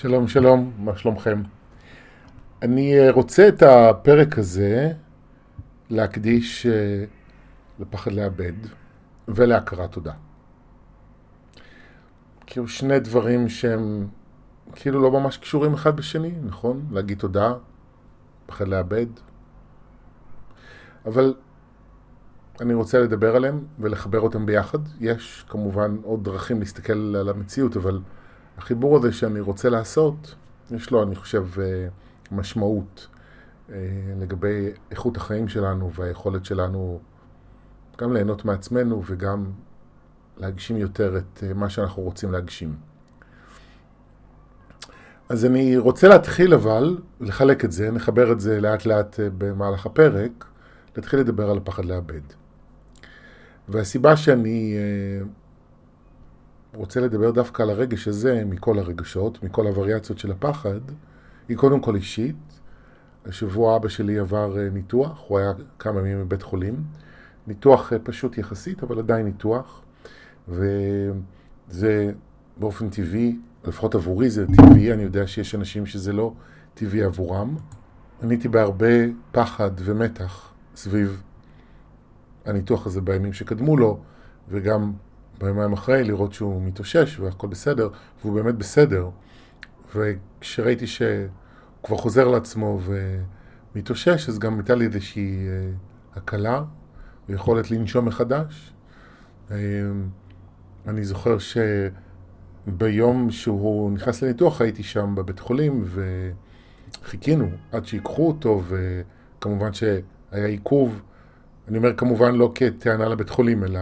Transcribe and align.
שלום, 0.00 0.28
שלום, 0.28 0.72
מה 0.78 0.96
שלומכם? 0.96 1.42
אני 2.62 2.98
אה, 2.98 3.10
רוצה 3.10 3.48
את 3.48 3.62
הפרק 3.62 4.38
הזה 4.38 4.92
להקדיש 5.90 6.66
אה, 6.66 7.04
לפחד 7.80 8.12
לאבד 8.12 8.52
ולהכרת 9.28 9.92
תודה. 9.92 10.12
כאילו 12.46 12.68
שני 12.68 13.00
דברים 13.00 13.48
שהם 13.48 14.06
כאילו 14.72 15.02
לא 15.02 15.10
ממש 15.10 15.36
קשורים 15.36 15.74
אחד 15.74 15.96
בשני, 15.96 16.32
נכון? 16.44 16.86
להגיד 16.90 17.18
תודה, 17.18 17.52
פחד 18.46 18.68
לאבד. 18.68 19.06
אבל 21.06 21.34
אני 22.60 22.74
רוצה 22.74 23.00
לדבר 23.00 23.36
עליהם 23.36 23.64
ולחבר 23.78 24.20
אותם 24.20 24.46
ביחד. 24.46 24.78
יש 25.00 25.44
כמובן 25.48 25.96
עוד 26.02 26.24
דרכים 26.24 26.60
להסתכל 26.60 27.16
על 27.16 27.28
המציאות, 27.28 27.76
אבל 27.76 28.00
החיבור 28.60 28.96
הזה 28.96 29.12
שאני 29.12 29.40
רוצה 29.40 29.68
לעשות, 29.68 30.34
יש 30.70 30.90
לו, 30.90 31.02
אני 31.02 31.14
חושב, 31.14 31.46
אה, 31.58 31.88
משמעות 32.32 33.06
אה, 33.70 33.76
לגבי 34.20 34.70
איכות 34.90 35.16
החיים 35.16 35.48
שלנו 35.48 35.92
והיכולת 35.94 36.44
שלנו 36.44 37.00
גם 37.98 38.12
ליהנות 38.12 38.44
מעצמנו 38.44 39.02
וגם 39.06 39.44
להגשים 40.36 40.76
יותר 40.76 41.18
את 41.18 41.44
אה, 41.46 41.54
מה 41.54 41.70
שאנחנו 41.70 42.02
רוצים 42.02 42.32
להגשים. 42.32 42.74
אז 45.28 45.44
אני 45.44 45.76
רוצה 45.78 46.08
להתחיל 46.08 46.54
אבל, 46.54 46.98
לחלק 47.20 47.64
את 47.64 47.72
זה, 47.72 47.90
נחבר 47.90 48.32
את 48.32 48.40
זה 48.40 48.60
לאט 48.60 48.86
לאט 48.86 49.20
במהלך 49.38 49.86
הפרק, 49.86 50.44
להתחיל 50.96 51.20
לדבר 51.20 51.50
על 51.50 51.56
הפחד 51.56 51.84
לאבד. 51.84 52.20
והסיבה 53.68 54.16
שאני 54.16 54.76
רוצה 56.74 57.00
לדבר 57.00 57.30
דווקא 57.30 57.62
על 57.62 57.70
הרגש 57.70 58.08
הזה 58.08 58.42
מכל 58.46 58.78
הרגשות, 58.78 59.42
מכל 59.42 59.66
הווריאציות 59.66 60.18
של 60.18 60.30
הפחד, 60.30 60.80
היא 61.48 61.56
קודם 61.56 61.80
כל 61.80 61.94
אישית. 61.94 62.36
השבוע 63.26 63.76
אבא 63.76 63.88
שלי 63.88 64.18
עבר 64.18 64.58
אה, 64.58 64.68
ניתוח, 64.70 65.24
הוא 65.28 65.38
היה 65.38 65.52
כמה 65.78 66.00
ימים 66.00 66.20
בבית 66.20 66.42
חולים. 66.42 66.84
ניתוח 67.46 67.92
אה, 67.92 67.98
פשוט 67.98 68.38
יחסית, 68.38 68.82
אבל 68.82 68.98
עדיין 68.98 69.26
ניתוח. 69.26 69.82
וזה 70.48 72.12
באופן 72.56 72.90
טבעי, 72.90 73.38
לפחות 73.64 73.94
עבורי 73.94 74.30
זה 74.30 74.46
טבעי, 74.46 74.92
אני 74.92 75.02
יודע 75.02 75.26
שיש 75.26 75.54
אנשים 75.54 75.86
שזה 75.86 76.12
לא 76.12 76.32
טבעי 76.74 77.02
עבורם. 77.02 77.56
אני 78.22 78.34
הייתי 78.34 78.48
בהרבה 78.48 78.86
פחד 79.32 79.70
ומתח 79.78 80.52
סביב 80.76 81.22
הניתוח 82.44 82.86
הזה 82.86 83.00
בימים 83.00 83.32
שקדמו 83.32 83.76
לו, 83.76 83.98
וגם 84.48 84.92
ביומיים 85.40 85.72
אחרי, 85.72 86.04
לראות 86.04 86.32
שהוא 86.32 86.62
מתאושש 86.62 87.20
והכל 87.20 87.46
בסדר, 87.46 87.88
והוא 88.22 88.34
באמת 88.34 88.54
בסדר. 88.54 89.08
וכשראיתי 89.96 90.86
שהוא 90.86 91.28
כבר 91.82 91.96
חוזר 91.96 92.28
לעצמו 92.28 92.80
ומתאושש, 93.74 94.28
אז 94.28 94.38
גם 94.38 94.58
הייתה 94.58 94.74
לי 94.74 94.86
איזושהי 94.86 95.48
אה, 95.48 95.70
הקלה 96.16 96.62
ויכולת 97.28 97.70
לנשום 97.70 98.04
מחדש. 98.04 98.72
אה, 99.50 99.56
אני 100.86 101.04
זוכר 101.04 101.36
שביום 102.68 103.30
שהוא 103.30 103.90
נכנס 103.92 104.22
לניתוח 104.22 104.60
הייתי 104.60 104.82
שם 104.82 105.14
בבית 105.14 105.38
חולים 105.38 105.84
וחיכינו 107.02 107.50
עד 107.72 107.86
שיקחו 107.86 108.28
אותו 108.28 108.62
וכמובן 108.68 109.72
שהיה 109.72 110.46
עיכוב. 110.46 111.02
אני 111.68 111.78
אומר 111.78 111.96
כמובן 111.96 112.34
לא 112.34 112.52
כטענה 112.54 113.08
לבית 113.08 113.30
חולים 113.30 113.64
אלא 113.64 113.80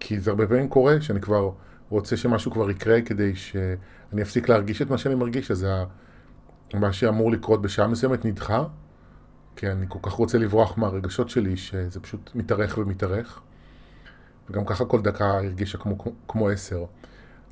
כי 0.00 0.20
זה 0.20 0.30
הרבה 0.30 0.46
פעמים 0.46 0.68
קורה 0.68 1.00
שאני 1.00 1.20
כבר 1.20 1.50
רוצה 1.90 2.16
שמשהו 2.16 2.50
כבר 2.50 2.70
יקרה 2.70 3.00
כדי 3.00 3.34
שאני 3.34 4.22
אפסיק 4.22 4.48
להרגיש 4.48 4.82
את 4.82 4.90
מה 4.90 4.98
שאני 4.98 5.14
מרגיש, 5.14 5.50
אז 5.50 5.66
מה 6.74 6.92
שאמור 6.92 7.32
לקרות 7.32 7.62
בשעה 7.62 7.86
מסוימת 7.86 8.24
נדחה, 8.24 8.64
כי 9.56 9.70
אני 9.70 9.86
כל 9.88 9.98
כך 10.02 10.12
רוצה 10.12 10.38
לברוח 10.38 10.78
מהרגשות 10.78 11.30
שלי 11.30 11.56
שזה 11.56 12.00
פשוט 12.00 12.30
מתארך 12.34 12.78
ומתארך. 12.78 13.40
וגם 14.50 14.64
ככה 14.64 14.84
כל 14.84 15.00
דקה 15.00 15.30
הרגישה 15.30 15.78
כמו, 15.78 15.96
כמו 16.28 16.48
עשר. 16.48 16.84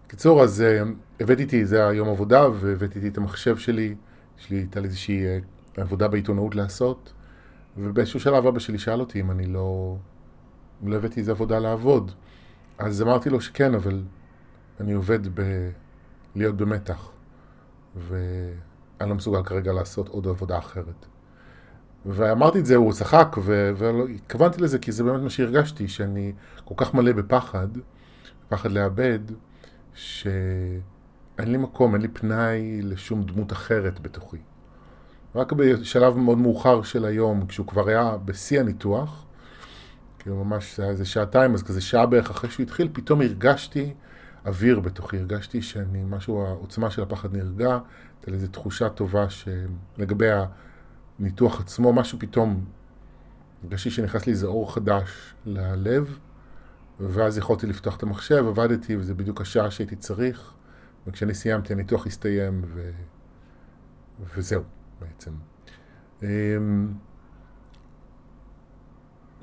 בקיצור, 0.06 0.42
אז 0.42 0.64
uh, 0.82 0.88
הבאתי 1.20 1.42
איתי, 1.42 1.66
זה 1.66 1.88
היום 1.88 2.08
עבודה, 2.08 2.48
והבאתי 2.48 2.98
איתי 2.98 3.08
את 3.08 3.18
המחשב 3.18 3.56
שלי, 3.56 3.94
יש 4.40 4.50
לי, 4.50 4.56
הייתה 4.56 4.80
לי 4.80 4.86
איזושהי 4.86 5.24
uh, 5.24 5.80
עבודה 5.80 6.08
בעיתונאות 6.08 6.54
לעשות, 6.54 7.12
ובאיזשהו 7.76 8.20
שלב 8.20 8.46
אבא 8.46 8.58
שלי 8.58 8.78
שאל 8.78 9.00
אותי 9.00 9.20
אם 9.20 9.30
אני 9.30 9.46
לא, 9.46 9.96
לא 10.84 10.96
הבאתי 10.96 11.20
איזה 11.20 11.30
עבודה 11.30 11.58
לעבוד. 11.58 12.12
אז 12.78 13.02
אמרתי 13.02 13.30
לו 13.30 13.40
שכן, 13.40 13.74
אבל 13.74 14.02
אני 14.80 14.92
עובד 14.92 15.40
ב... 15.40 15.70
להיות 16.34 16.56
במתח, 16.56 17.10
ואני 17.96 19.10
לא 19.10 19.14
מסוגל 19.14 19.42
כרגע 19.42 19.72
לעשות 19.72 20.08
עוד 20.08 20.28
עבודה 20.28 20.58
אחרת. 20.58 21.06
ואמרתי 22.06 22.58
את 22.58 22.66
זה, 22.66 22.76
הוא 22.76 22.92
צחק, 22.92 23.36
והתכוונתי 23.44 24.62
לזה 24.62 24.78
כי 24.78 24.92
זה 24.92 25.04
באמת 25.04 25.20
מה 25.20 25.30
שהרגשתי, 25.30 25.88
שאני 25.88 26.32
כל 26.64 26.74
כך 26.76 26.94
מלא 26.94 27.12
בפחד, 27.12 27.68
פחד 28.48 28.70
לאבד, 28.72 29.18
שאין 29.94 30.82
לי 31.38 31.56
מקום, 31.56 31.94
אין 31.94 32.02
לי 32.02 32.08
פנאי 32.08 32.82
לשום 32.82 33.22
דמות 33.22 33.52
אחרת 33.52 34.00
בתוכי. 34.00 34.38
רק 35.34 35.52
בשלב 35.52 36.16
מאוד 36.16 36.38
מאוחר 36.38 36.82
של 36.82 37.04
היום, 37.04 37.46
כשהוא 37.46 37.66
כבר 37.66 37.88
היה 37.88 38.16
בשיא 38.24 38.60
הניתוח, 38.60 39.26
כאילו 40.24 40.44
ממש 40.44 40.76
זה 40.76 40.82
היה 40.82 40.92
איזה 40.92 41.04
שעתיים, 41.04 41.54
אז 41.54 41.62
כזה 41.62 41.80
שעה 41.80 42.06
בערך 42.06 42.30
אחרי 42.30 42.50
שהוא 42.50 42.64
התחיל, 42.64 42.88
פתאום 42.92 43.20
הרגשתי 43.20 43.94
אוויר 44.46 44.80
בתוכי, 44.80 45.18
הרגשתי 45.18 45.62
שאני, 45.62 46.04
משהו, 46.04 46.46
העוצמה 46.46 46.90
של 46.90 47.02
הפחד 47.02 47.36
נרגע, 47.36 47.68
הייתה 47.68 48.30
לי 48.30 48.34
איזו 48.34 48.46
תחושה 48.46 48.88
טובה 48.88 49.26
שלגבי 49.30 50.26
הניתוח 51.18 51.60
עצמו, 51.60 51.92
משהו 51.92 52.18
פתאום, 52.18 52.64
הרגשתי 53.62 53.90
שנכנס 53.90 54.26
לי 54.26 54.32
איזה 54.32 54.46
אור 54.46 54.74
חדש 54.74 55.34
ללב, 55.46 56.18
ואז 57.00 57.38
יכולתי 57.38 57.66
לפתוח 57.66 57.96
את 57.96 58.02
המחשב, 58.02 58.44
עבדתי, 58.48 58.96
וזה 58.96 59.14
בדיוק 59.14 59.40
השעה 59.40 59.70
שהייתי 59.70 59.96
צריך, 59.96 60.52
וכשאני 61.06 61.34
סיימתי 61.34 61.72
הניתוח 61.72 62.06
הסתיים, 62.06 62.62
ו... 62.64 62.90
וזהו 64.36 64.62
בעצם. 65.00 65.30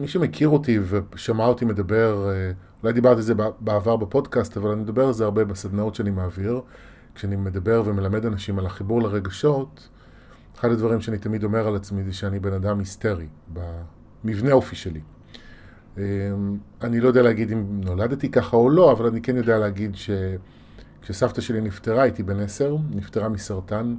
מי 0.01 0.07
שמכיר 0.07 0.49
אותי 0.49 0.79
ושמע 1.13 1.45
אותי 1.45 1.65
מדבר, 1.65 2.29
אה, 2.29 2.51
אולי 2.83 2.93
דיברתי 2.93 3.15
על 3.15 3.21
זה 3.21 3.33
בעבר 3.59 3.95
בפודקאסט, 3.95 4.57
אבל 4.57 4.71
אני 4.71 4.81
מדבר 4.81 5.07
על 5.07 5.13
זה 5.13 5.23
הרבה 5.23 5.45
בסדנאות 5.45 5.95
שאני 5.95 6.11
מעביר. 6.11 6.61
כשאני 7.15 7.35
מדבר 7.35 7.83
ומלמד 7.85 8.25
אנשים 8.25 8.59
על 8.59 8.65
החיבור 8.65 9.01
לרגשות, 9.01 9.89
אחד 10.59 10.71
הדברים 10.71 11.01
שאני 11.01 11.17
תמיד 11.17 11.43
אומר 11.43 11.67
על 11.67 11.75
עצמי 11.75 12.03
זה 12.03 12.13
שאני 12.13 12.39
בן 12.39 12.53
אדם 12.53 12.79
היסטרי, 12.79 13.27
במבנה 14.23 14.51
אופי 14.51 14.75
שלי. 14.75 15.01
אה, 15.97 16.03
אני 16.81 16.99
לא 16.99 17.07
יודע 17.07 17.21
להגיד 17.21 17.51
אם 17.51 17.81
נולדתי 17.83 18.31
ככה 18.31 18.57
או 18.57 18.69
לא, 18.69 18.91
אבל 18.91 19.05
אני 19.05 19.21
כן 19.21 19.37
יודע 19.37 19.57
להגיד 19.57 19.95
שכשסבתא 19.95 21.41
שלי 21.41 21.61
נפטרה, 21.61 22.01
הייתי 22.01 22.23
בן 22.23 22.39
עשר, 22.39 22.75
נפטרה 22.89 23.29
מסרטן 23.29 23.95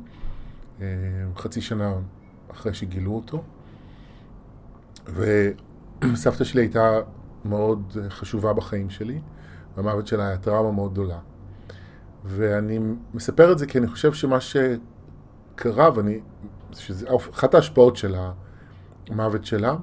אה, 0.81 0.87
חצי 1.37 1.61
שנה 1.61 1.95
אחרי 2.51 2.75
שגילו 2.75 3.13
אותו. 3.13 3.43
ו... 5.09 5.51
סבתא 6.15 6.45
שלי 6.45 6.61
הייתה 6.61 7.01
מאוד 7.45 7.97
חשובה 8.09 8.53
בחיים 8.53 8.91
שלי, 8.91 9.21
והמוות 9.77 10.07
שלה 10.07 10.29
היה 10.29 10.39
טראומה 10.39 10.73
מאוד 10.73 10.93
גדולה. 10.93 11.19
ואני 12.25 12.79
מספר 13.15 13.53
את 13.53 13.59
זה 13.59 13.67
כי 13.67 13.79
אני 13.79 13.87
חושב 13.87 14.13
שמה 14.13 14.39
שקרה, 14.41 15.91
ואני, 15.95 16.21
שזה, 16.73 17.07
אחת 17.31 17.55
ההשפעות 17.55 17.97
של 17.97 18.15
המוות 19.09 19.45
שלה, 19.45 19.77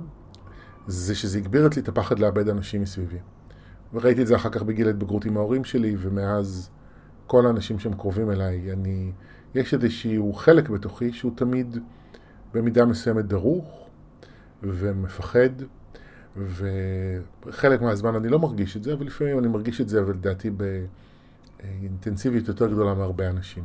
זה 0.87 1.15
שזה 1.15 1.37
הגביר 1.37 1.67
אצלי 1.67 1.81
את 1.81 1.87
הפחד 1.87 2.19
לאבד 2.19 2.49
אנשים 2.49 2.81
מסביבי. 2.81 3.19
וראיתי 3.93 4.21
את 4.21 4.27
זה 4.27 4.35
אחר 4.35 4.49
כך 4.49 4.61
בגיל 4.61 4.87
ההתבגרות 4.87 5.25
עם 5.25 5.37
ההורים 5.37 5.63
שלי, 5.63 5.95
ומאז 5.99 6.69
כל 7.27 7.45
האנשים 7.45 7.79
שהם 7.79 7.93
קרובים 7.93 8.31
אליי, 8.31 8.73
אני, 8.73 9.11
יש 9.55 9.73
איזשהו 9.73 10.33
חלק 10.33 10.69
בתוכי 10.69 11.13
שהוא 11.13 11.31
תמיד 11.35 11.77
במידה 12.53 12.85
מסוימת 12.85 13.25
דרוך 13.25 13.87
ומפחד, 14.63 15.49
וחלק 16.37 17.81
מהזמן 17.81 18.15
אני 18.15 18.29
לא 18.29 18.39
מרגיש 18.39 18.77
את 18.77 18.83
זה, 18.83 18.93
אבל 18.93 19.05
לפעמים 19.05 19.39
אני 19.39 19.47
מרגיש 19.47 19.81
את 19.81 19.89
זה, 19.89 19.99
אבל 19.99 20.13
לדעתי 20.13 20.49
באינטנסיביות 21.59 22.47
יותר 22.47 22.67
גדולה 22.67 22.93
מהרבה 22.93 23.29
אנשים. 23.29 23.63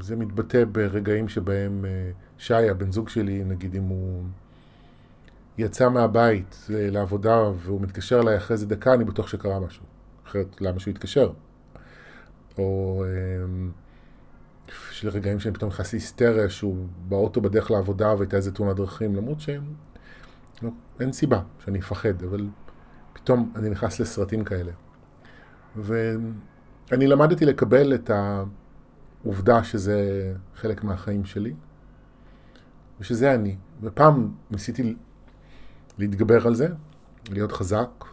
זה 0.00 0.16
מתבטא 0.16 0.64
ברגעים 0.72 1.28
שבהם 1.28 1.84
אה, 1.84 2.10
שי, 2.38 2.54
הבן 2.70 2.92
זוג 2.92 3.08
שלי, 3.08 3.44
נגיד 3.44 3.74
אם 3.74 3.82
הוא 3.82 4.24
יצא 5.58 5.88
מהבית 5.88 6.68
אה, 6.74 6.90
לעבודה 6.90 7.42
והוא 7.58 7.80
מתקשר 7.80 8.20
אליי 8.20 8.36
אחרי 8.36 8.54
איזה 8.54 8.66
דקה, 8.66 8.94
אני 8.94 9.04
בטוח 9.04 9.26
שקרה 9.26 9.60
משהו. 9.60 9.84
אחרת 10.26 10.60
למה 10.60 10.80
שהוא 10.80 10.90
יתקשר? 10.90 11.32
או 12.58 13.04
יש 14.92 15.02
לי 15.02 15.10
רגעים 15.10 15.40
שאני 15.40 15.54
פתאום 15.54 15.70
נכנס 15.70 15.92
להיסטריה 15.92 16.50
שהוא 16.50 16.86
באוטו 17.08 17.40
בדרך 17.40 17.70
לעבודה 17.70 18.14
והייתה 18.14 18.36
איזה 18.36 18.52
תאונת 18.52 18.76
דרכים, 18.76 19.16
למרות 19.16 19.40
שהם 19.40 19.62
לא, 20.62 20.70
אין 21.00 21.12
סיבה 21.12 21.42
שאני 21.64 21.78
אפחד, 21.78 22.22
אבל 22.22 22.48
פתאום 23.12 23.52
אני 23.56 23.70
נכנס 23.70 24.00
לסרטים 24.00 24.44
כאלה. 24.44 24.72
ואני 25.76 27.06
למדתי 27.06 27.44
לקבל 27.44 27.94
את 27.94 28.10
עובדה 29.24 29.64
שזה 29.64 30.32
חלק 30.54 30.84
מהחיים 30.84 31.24
שלי, 31.24 31.54
ושזה 33.00 33.34
אני. 33.34 33.56
ופעם 33.82 34.30
ניסיתי 34.50 34.94
להתגבר 35.98 36.46
על 36.46 36.54
זה, 36.54 36.68
להיות 37.30 37.52
חזק, 37.52 38.04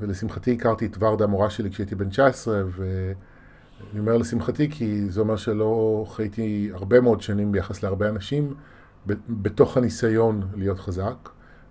ולשמחתי 0.00 0.52
הכרתי 0.52 0.86
את 0.86 0.96
ורדה 1.00 1.24
המורה 1.24 1.50
שלי 1.50 1.70
כשהייתי 1.70 1.94
בן 1.94 2.08
19, 2.08 2.62
ואני 2.70 4.00
אומר 4.00 4.16
לשמחתי 4.16 4.70
כי 4.70 5.10
זה 5.10 5.20
אומר 5.20 5.36
שלא 5.36 6.04
חייתי 6.08 6.70
הרבה 6.74 7.00
מאוד 7.00 7.20
שנים 7.20 7.52
ביחס 7.52 7.82
להרבה 7.82 8.08
אנשים, 8.08 8.54
בתוך 9.28 9.76
הניסיון 9.76 10.48
להיות 10.54 10.80
חזק. 10.80 11.28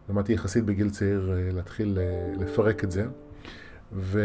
למדתי 0.10 0.34
יחסית 0.34 0.66
בגיל 0.66 0.90
צעיר 0.90 1.32
אה, 1.32 1.50
להתחיל 1.52 2.00
אה, 2.02 2.34
לפרק 2.40 2.84
את 2.84 2.92
זה. 2.92 3.08
ו... 3.94 4.22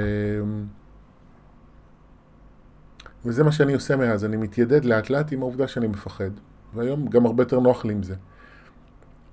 וזה 3.25 3.45
מה 3.45 3.53
שאני 3.53 3.75
עושה 3.75 3.97
מאז, 3.97 4.25
אני 4.25 4.37
מתיידד 4.37 4.85
לאט 4.85 5.11
לאט 5.11 5.33
עם 5.33 5.43
העובדה 5.43 5.69
שאני 5.69 5.87
מפחד. 5.87 6.31
והיום 6.75 7.07
גם 7.07 7.27
הרבה 7.27 7.43
יותר 7.43 7.61
נוח 7.61 7.85
לי 7.85 7.93
עם 7.93 8.03
זה. 8.03 8.15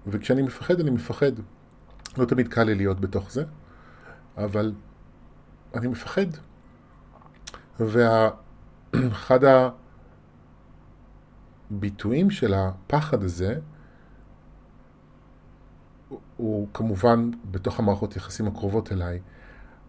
וכשאני 0.08 0.42
מפחד, 0.42 0.80
אני 0.80 0.90
מפחד. 0.90 1.32
לא 2.18 2.26
תמיד 2.26 2.48
קל 2.48 2.64
לי 2.64 2.76
להיות 2.76 3.00
בתוך 3.00 3.32
זה, 3.32 3.44
אבל 4.38 4.74
אני 5.76 5.88
מפחד. 5.88 6.26
ואחד 7.80 9.40
הביטויים 11.72 12.30
של 12.32 12.54
הפחד 12.54 13.24
הזה, 13.24 13.60
הוא 16.38 16.68
כמובן 16.74 17.32
בתוך 17.52 17.80
המערכות 17.80 18.16
יחסים 18.16 18.48
הקרובות 18.48 18.92
אליי, 18.92 19.20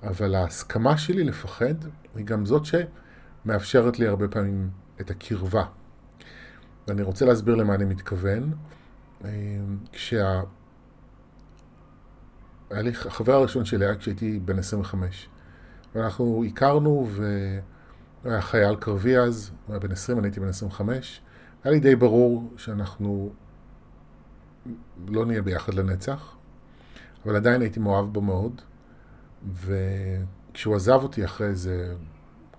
אבל 0.03 0.35
ההסכמה 0.35 0.99
שלי 0.99 1.25
לפחד 1.25 1.75
היא 2.15 2.27
גם 2.27 2.47
זאת 2.47 2.63
שמאפשרת 2.65 3.99
לי 3.99 4.07
הרבה 4.07 4.29
פעמים 4.29 4.71
את 5.01 5.11
הקרבה. 5.11 5.65
ואני 6.89 7.03
רוצה 7.03 7.25
להסביר 7.25 7.55
למה 7.55 7.75
אני 7.75 7.85
מתכוון. 7.85 8.53
כשה... 9.93 10.43
היה 12.71 12.83
לי, 12.83 12.91
החבר 12.91 13.33
הראשון 13.33 13.65
שלי 13.65 13.85
היה 13.85 13.97
כשהייתי 13.97 14.39
בן 14.39 14.59
25. 14.59 15.29
ואנחנו 15.95 16.45
הכרנו, 16.45 17.09
והוא 17.11 18.33
היה 18.33 18.41
חייל 18.43 18.77
קרבי 18.77 19.19
אז, 19.19 19.51
הוא 19.67 19.75
היה 19.75 19.81
בן 19.81 19.93
20, 19.93 20.19
אני 20.19 20.27
הייתי 20.27 20.41
בן 20.41 20.49
25. 20.49 21.21
היה 21.65 21.73
לי 21.73 21.81
די 21.81 21.97
ברור 21.97 22.53
שאנחנו 22.57 23.31
לא 25.09 25.27
נהיה 25.27 25.43
ביחד 25.43 25.75
לנצח, 25.75 26.37
אבל 27.25 27.37
עדיין 27.37 27.61
הייתי 27.61 27.81
מאוהב 27.81 28.07
בו 28.07 28.21
מאוד. 28.21 28.61
וכשהוא 29.55 30.77
עזב 30.77 31.01
אותי 31.03 31.25
אחרי 31.25 31.47
איזה 31.47 31.95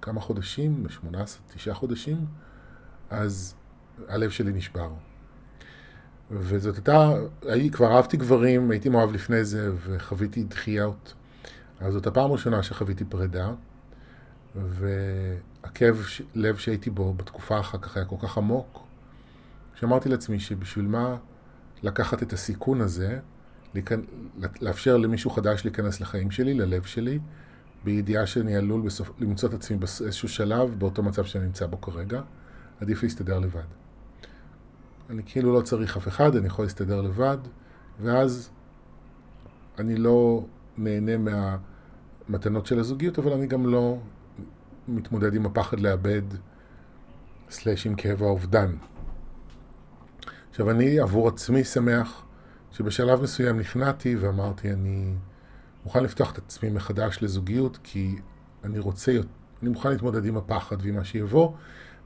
כמה 0.02 0.22
חודשים, 0.22 0.86
18, 0.90 1.42
9 1.54 1.74
חודשים, 1.74 2.26
אז 3.10 3.56
הלב 4.08 4.30
שלי 4.30 4.52
נשבר. 4.54 4.90
וזאת 6.32 6.76
הייתה, 6.76 7.12
הייתי, 7.42 7.70
כבר 7.70 7.96
אהבתי 7.96 8.18
גברים, 8.18 8.72
הייתי 8.72 8.90
מאוהב 8.90 9.12
לפני 9.12 9.44
זה 9.44 9.72
וחוויתי 9.86 10.44
דחיות. 10.44 11.14
אז 11.80 11.94
זאת 11.94 12.08
הפעם 12.08 12.30
הראשונה 12.30 12.64
שחוויתי 12.64 13.06
פרידה, 13.06 13.54
והכאב 14.56 16.06
לב 16.36 16.58
שהייתי 16.58 16.90
בו 16.90 17.14
בתקופה 17.14 17.60
אחר 17.60 17.78
כך 17.78 17.98
היה 17.98 18.06
כל 18.06 18.16
כך 18.22 18.38
עמוק, 18.38 18.81
שאמרתי 19.82 20.10
לעצמי 20.10 20.40
שבשביל 20.40 20.88
מה 20.88 21.18
לקחת 21.84 22.24
את 22.24 22.34
הסיכון 22.34 22.82
הזה, 22.82 23.20
לאפשר 24.62 24.98
למישהו 24.98 25.30
חדש 25.30 25.66
להיכנס 25.66 26.02
לחיים 26.02 26.32
שלי, 26.32 26.54
ללב 26.54 26.84
שלי, 26.84 27.20
בידיעה 27.84 28.26
שאני 28.26 28.56
עלול 28.56 28.82
בסוף, 28.82 29.12
למצוא 29.20 29.50
את 29.50 29.54
עצמי 29.54 29.78
באיזשהו 29.78 30.30
שלב 30.30 30.76
באותו 30.80 31.04
מצב 31.04 31.26
שאני 31.26 31.46
נמצא 31.46 31.66
בו 31.66 31.82
כרגע, 31.82 32.22
עדיף 32.82 33.04
להסתדר 33.04 33.40
לבד. 33.40 33.64
אני 35.10 35.22
כאילו 35.26 35.54
לא 35.54 35.62
צריך 35.62 35.98
אף 35.98 36.08
אחד, 36.08 36.36
אני 36.36 36.48
יכול 36.48 36.66
להסתדר 36.66 37.02
לבד, 37.02 37.38
ואז 38.02 38.50
אני 39.80 39.96
לא 39.96 40.46
נהנה 40.78 41.12
מהמתנות 42.28 42.66
של 42.66 42.80
הזוגיות, 42.80 43.20
אבל 43.20 43.34
אני 43.34 43.48
גם 43.48 43.66
לא 43.66 43.98
מתמודד 44.88 45.36
עם 45.36 45.46
הפחד 45.46 45.80
לאבד, 45.80 46.24
סלש 47.50 47.86
עם 47.86 47.96
כאב 47.96 48.24
האובדן. 48.24 48.76
עכשיו, 50.52 50.72
אני 50.72 51.00
עבור 51.00 51.28
עצמי 51.28 51.64
שמח 51.64 52.24
שבשלב 52.72 53.22
מסוים 53.22 53.60
נכנעתי 53.60 54.16
ואמרתי, 54.16 54.72
אני 54.72 55.14
מוכן 55.86 56.04
לפתוח 56.04 56.32
את 56.32 56.38
עצמי 56.38 56.70
מחדש 56.70 57.20
לזוגיות, 57.22 57.80
כי 57.84 58.16
אני 58.64 58.80
רוצה, 58.80 59.12
אני 59.62 59.70
מוכן 59.70 59.90
להתמודד 59.90 60.26
עם 60.26 60.38
הפחד 60.38 60.78
ועם 60.82 60.96
מה 60.96 61.04
שיבוא, 61.04 61.52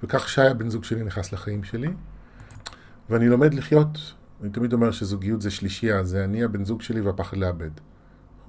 וכך 0.04 0.30
שי 0.30 0.42
הבן 0.42 0.70
זוג 0.70 0.84
שלי 0.84 1.04
נכנס 1.04 1.34
לחיים 1.34 1.64
שלי. 1.64 1.94
ואני 3.10 3.28
לומד 3.28 3.54
לחיות, 3.54 4.14
אני 4.42 4.50
תמיד 4.50 4.74
אומר 4.74 4.92
שזוגיות 4.92 5.42
זה 5.42 5.52
שלישייה, 5.52 6.04
זה 6.04 6.24
אני 6.24 6.44
הבן 6.44 6.66
זוג 6.66 6.82
שלי 6.82 7.02
והפחד 7.02 7.38
לאבד. 7.38 7.72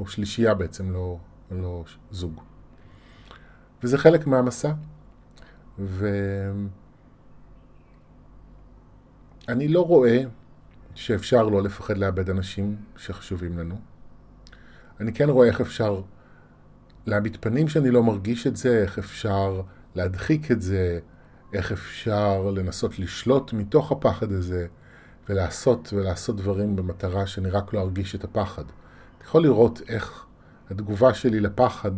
או 0.00 0.06
שלישייה 0.06 0.54
בעצם, 0.54 0.92
לא, 0.92 1.18
לא 1.50 1.84
זוג. 2.10 2.40
וזה 3.82 3.98
חלק 3.98 4.26
מהמסע. 4.26 4.72
ואני 9.48 9.68
לא 9.68 9.86
רואה 9.86 10.22
שאפשר 10.94 11.42
לא 11.48 11.62
לפחד 11.62 11.98
לאבד 11.98 12.30
אנשים 12.30 12.76
שחשובים 12.96 13.58
לנו. 13.58 13.76
אני 15.00 15.12
כן 15.12 15.28
רואה 15.28 15.48
איך 15.48 15.60
אפשר 15.60 16.02
להביט 17.06 17.36
פנים 17.40 17.68
שאני 17.68 17.90
לא 17.90 18.02
מרגיש 18.02 18.46
את 18.46 18.56
זה, 18.56 18.82
איך 18.82 18.98
אפשר 18.98 19.62
להדחיק 19.94 20.50
את 20.50 20.62
זה, 20.62 20.98
איך 21.52 21.72
אפשר 21.72 22.50
לנסות 22.50 22.98
לשלוט 22.98 23.52
מתוך 23.52 23.92
הפחד 23.92 24.32
הזה 24.32 24.66
ולעשות 25.28 25.92
ולעשות 25.92 26.36
דברים 26.36 26.76
במטרה 26.76 27.26
שאני 27.26 27.50
רק 27.50 27.72
לא 27.72 27.80
ארגיש 27.80 28.14
את 28.14 28.24
הפחד. 28.24 28.64
אתה 29.18 29.24
יכול 29.24 29.42
לראות 29.42 29.82
איך 29.88 30.24
התגובה 30.70 31.14
שלי 31.14 31.40
לפחד 31.40 31.92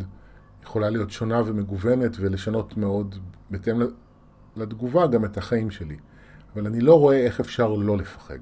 יכולה 0.62 0.90
להיות 0.90 1.10
שונה 1.10 1.42
ומגוונת 1.46 2.16
ולשנות 2.20 2.76
מאוד 2.76 3.14
בהתאם 3.50 3.82
לתגובה 4.56 5.06
גם 5.06 5.24
את 5.24 5.38
החיים 5.38 5.70
שלי. 5.70 5.96
אבל 6.58 6.66
אני 6.66 6.80
לא 6.80 6.98
רואה 6.98 7.16
איך 7.16 7.40
אפשר 7.40 7.68
לא 7.68 7.98
לפחד. 7.98 8.38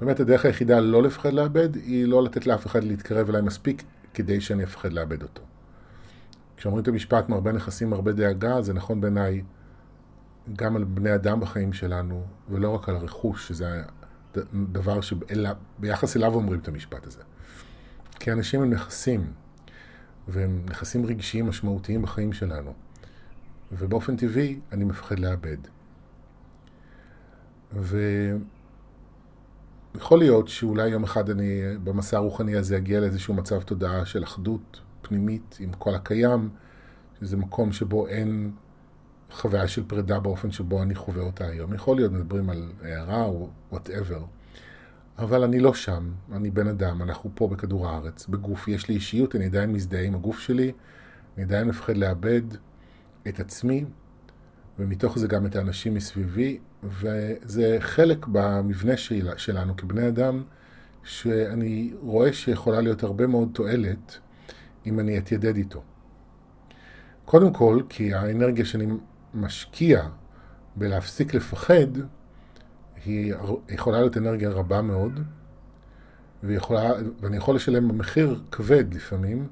באמת 0.00 0.20
הדרך 0.20 0.44
היחידה 0.44 0.80
לא 0.80 1.02
לפחד 1.02 1.32
לאבד 1.32 1.74
היא 1.74 2.06
לא 2.06 2.24
לתת 2.24 2.46
לאף 2.46 2.66
אחד 2.66 2.84
להתקרב 2.84 3.28
אליי 3.28 3.42
מספיק 3.42 3.82
כדי 4.14 4.40
שאני 4.40 4.64
אפחד 4.64 4.92
לאבד 4.92 5.22
אותו. 5.22 5.42
כשאומרים 6.56 6.82
את 6.82 6.88
המשפט 6.88 7.28
מהרבה 7.28 7.52
נכסים, 7.52 7.92
הרבה 7.92 8.12
דאגה, 8.12 8.62
זה 8.62 8.72
נכון 8.72 9.00
בעיניי 9.00 9.42
גם 10.56 10.76
על 10.76 10.84
בני 10.84 11.14
אדם 11.14 11.40
בחיים 11.40 11.72
שלנו, 11.72 12.24
ולא 12.50 12.74
רק 12.74 12.88
על 12.88 12.96
הרכוש, 12.96 13.48
שזה 13.48 13.82
דבר 14.72 15.00
שביחס 15.00 16.16
אליו 16.16 16.34
אומרים 16.34 16.60
את 16.60 16.68
המשפט 16.68 17.06
הזה. 17.06 17.22
כי 18.18 18.32
אנשים 18.32 18.62
הם 18.62 18.70
נכסים, 18.70 19.32
והם 20.28 20.60
נכסים 20.70 21.06
רגשיים 21.06 21.46
משמעותיים 21.46 22.02
בחיים 22.02 22.32
שלנו. 22.32 22.72
ובאופן 23.72 24.16
טבעי 24.16 24.60
אני 24.72 24.84
מפחד 24.84 25.18
לאבד. 25.18 25.75
ויכול 29.94 30.18
להיות 30.18 30.48
שאולי 30.48 30.88
יום 30.88 31.04
אחד 31.04 31.30
אני 31.30 31.62
במסע 31.84 32.16
הרוחני 32.16 32.56
הזה 32.56 32.76
אגיע 32.76 33.00
לאיזשהו 33.00 33.34
מצב 33.34 33.62
תודעה 33.62 34.06
של 34.06 34.24
אחדות 34.24 34.80
פנימית 35.02 35.56
עם 35.60 35.72
כל 35.72 35.94
הקיים, 35.94 36.48
שזה 37.20 37.36
מקום 37.36 37.72
שבו 37.72 38.06
אין 38.06 38.50
חוויה 39.30 39.68
של 39.68 39.84
פרידה 39.86 40.20
באופן 40.20 40.50
שבו 40.50 40.82
אני 40.82 40.94
חווה 40.94 41.22
אותה 41.22 41.46
היום. 41.46 41.74
יכול 41.74 41.96
להיות, 41.96 42.12
מדברים 42.12 42.50
על 42.50 42.72
הערה 42.82 43.24
או 43.24 43.48
whatever. 43.72 44.24
אבל 45.18 45.44
אני 45.44 45.60
לא 45.60 45.74
שם, 45.74 46.12
אני 46.32 46.50
בן 46.50 46.68
אדם, 46.68 47.02
אנחנו 47.02 47.30
פה 47.34 47.48
בכדור 47.48 47.88
הארץ, 47.88 48.26
בגוף, 48.26 48.68
יש 48.68 48.88
לי 48.88 48.94
אישיות, 48.94 49.36
אני 49.36 49.44
עדיין 49.44 49.72
מזדהה 49.72 50.02
עם 50.02 50.14
הגוף 50.14 50.38
שלי, 50.38 50.72
אני 51.36 51.44
עדיין 51.44 51.68
מפחד 51.68 51.96
לאבד 51.96 52.42
את 53.28 53.40
עצמי, 53.40 53.84
ומתוך 54.78 55.18
זה 55.18 55.28
גם 55.28 55.46
את 55.46 55.56
האנשים 55.56 55.94
מסביבי, 55.94 56.58
וזה 56.82 57.76
חלק 57.80 58.26
במבנה 58.26 58.96
של, 58.96 59.28
שלנו 59.36 59.76
כבני 59.76 60.08
אדם, 60.08 60.42
שאני 61.04 61.92
רואה 62.00 62.32
שיכולה 62.32 62.80
להיות 62.80 63.02
הרבה 63.02 63.26
מאוד 63.26 63.48
תועלת 63.52 64.18
אם 64.86 65.00
אני 65.00 65.18
אתיידד 65.18 65.56
איתו. 65.56 65.82
קודם 67.24 67.52
כל, 67.52 67.82
כי 67.88 68.14
האנרגיה 68.14 68.64
שאני 68.64 68.86
משקיע 69.34 70.08
בלהפסיק 70.76 71.34
לפחד, 71.34 71.86
היא 73.04 73.34
יכולה 73.68 73.98
להיות 74.00 74.16
אנרגיה 74.16 74.50
רבה 74.50 74.82
מאוד, 74.82 75.20
ויכולה, 76.42 76.90
ואני 77.20 77.36
יכול 77.36 77.56
לשלם 77.56 77.98
מחיר 77.98 78.40
כבד 78.50 78.94
לפעמים, 78.94 79.46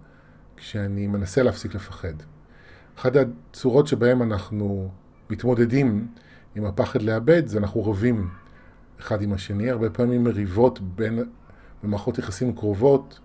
כשאני 0.57 1.07
מנסה 1.07 1.43
להפסיק 1.43 1.75
לפחד. 1.75 2.15
אחת 2.99 3.13
הצורות 3.17 3.87
שבהן 3.87 4.23
אנחנו 4.23 4.91
מתמודדים 5.31 6.09
עם 6.55 6.65
הפחד 6.65 7.03
לאבד, 7.03 7.47
זה 7.47 7.59
אנחנו 7.59 7.85
רבים 7.85 8.31
אחד 9.01 9.23
עם 9.23 9.33
השני, 9.33 9.71
הרבה 9.71 9.91
פעמים 9.91 10.25
מריבות 10.25 10.81
בין, 10.81 11.19
במערכות 11.83 12.19
יחסים 12.19 12.53
קרובות, 12.53 13.21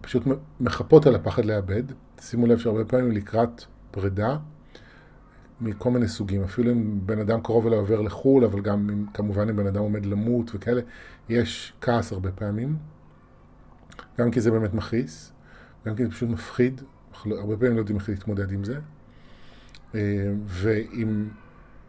פשוט 0.00 0.22
מחפות 0.60 1.06
על 1.06 1.14
הפחד 1.14 1.44
לאבד. 1.44 1.82
שימו 2.20 2.46
לב 2.46 2.58
שהרבה 2.58 2.84
פעמים 2.84 3.12
לקראת 3.12 3.64
פרידה, 3.90 4.36
מכל 5.60 5.90
מיני 5.90 6.08
סוגים, 6.08 6.42
אפילו 6.42 6.72
אם 6.72 7.06
בן 7.06 7.18
אדם 7.18 7.40
קרוב 7.40 7.66
אליי 7.66 7.78
עובר 7.78 8.00
לחו"ל, 8.00 8.44
אבל 8.44 8.60
גם 8.60 8.90
אם, 8.90 9.06
כמובן 9.14 9.48
אם 9.48 9.56
בן 9.56 9.66
אדם 9.66 9.80
עומד 9.80 10.06
למות 10.06 10.50
וכאלה, 10.54 10.80
יש 11.28 11.72
כעס 11.80 12.12
הרבה 12.12 12.32
פעמים. 12.32 12.76
גם 14.18 14.30
כי 14.30 14.40
זה 14.40 14.50
באמת 14.50 14.74
מכעיס, 14.74 15.32
גם 15.86 15.96
כי 15.96 16.04
זה 16.04 16.10
פשוט 16.10 16.28
מפחיד, 16.28 16.80
הרבה 17.24 17.56
פעמים 17.56 17.74
לא 17.74 17.80
יודעים 17.80 17.98
איך 17.98 18.08
להתמודד 18.08 18.52
עם 18.52 18.64
זה. 18.64 18.78
אה, 19.94 20.00
ואם 20.46 21.28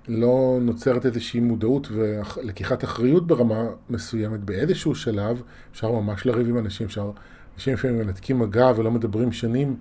לא 0.07 0.57
נוצרת 0.61 1.05
איזושהי 1.05 1.39
מודעות 1.39 1.87
ולקיחת 1.91 2.83
אחריות 2.83 3.27
ברמה 3.27 3.63
מסוימת 3.89 4.39
באיזשהו 4.39 4.95
שלב, 4.95 5.41
אפשר 5.71 5.91
ממש 5.91 6.25
לריב 6.25 6.49
עם 6.49 6.57
אנשים, 6.57 6.87
אפשר, 6.87 7.11
אנשים 7.55 7.73
לפעמים 7.73 7.97
מנתקים 7.97 8.39
מגע 8.39 8.71
ולא 8.75 8.91
מדברים 8.91 9.31
שנים, 9.31 9.77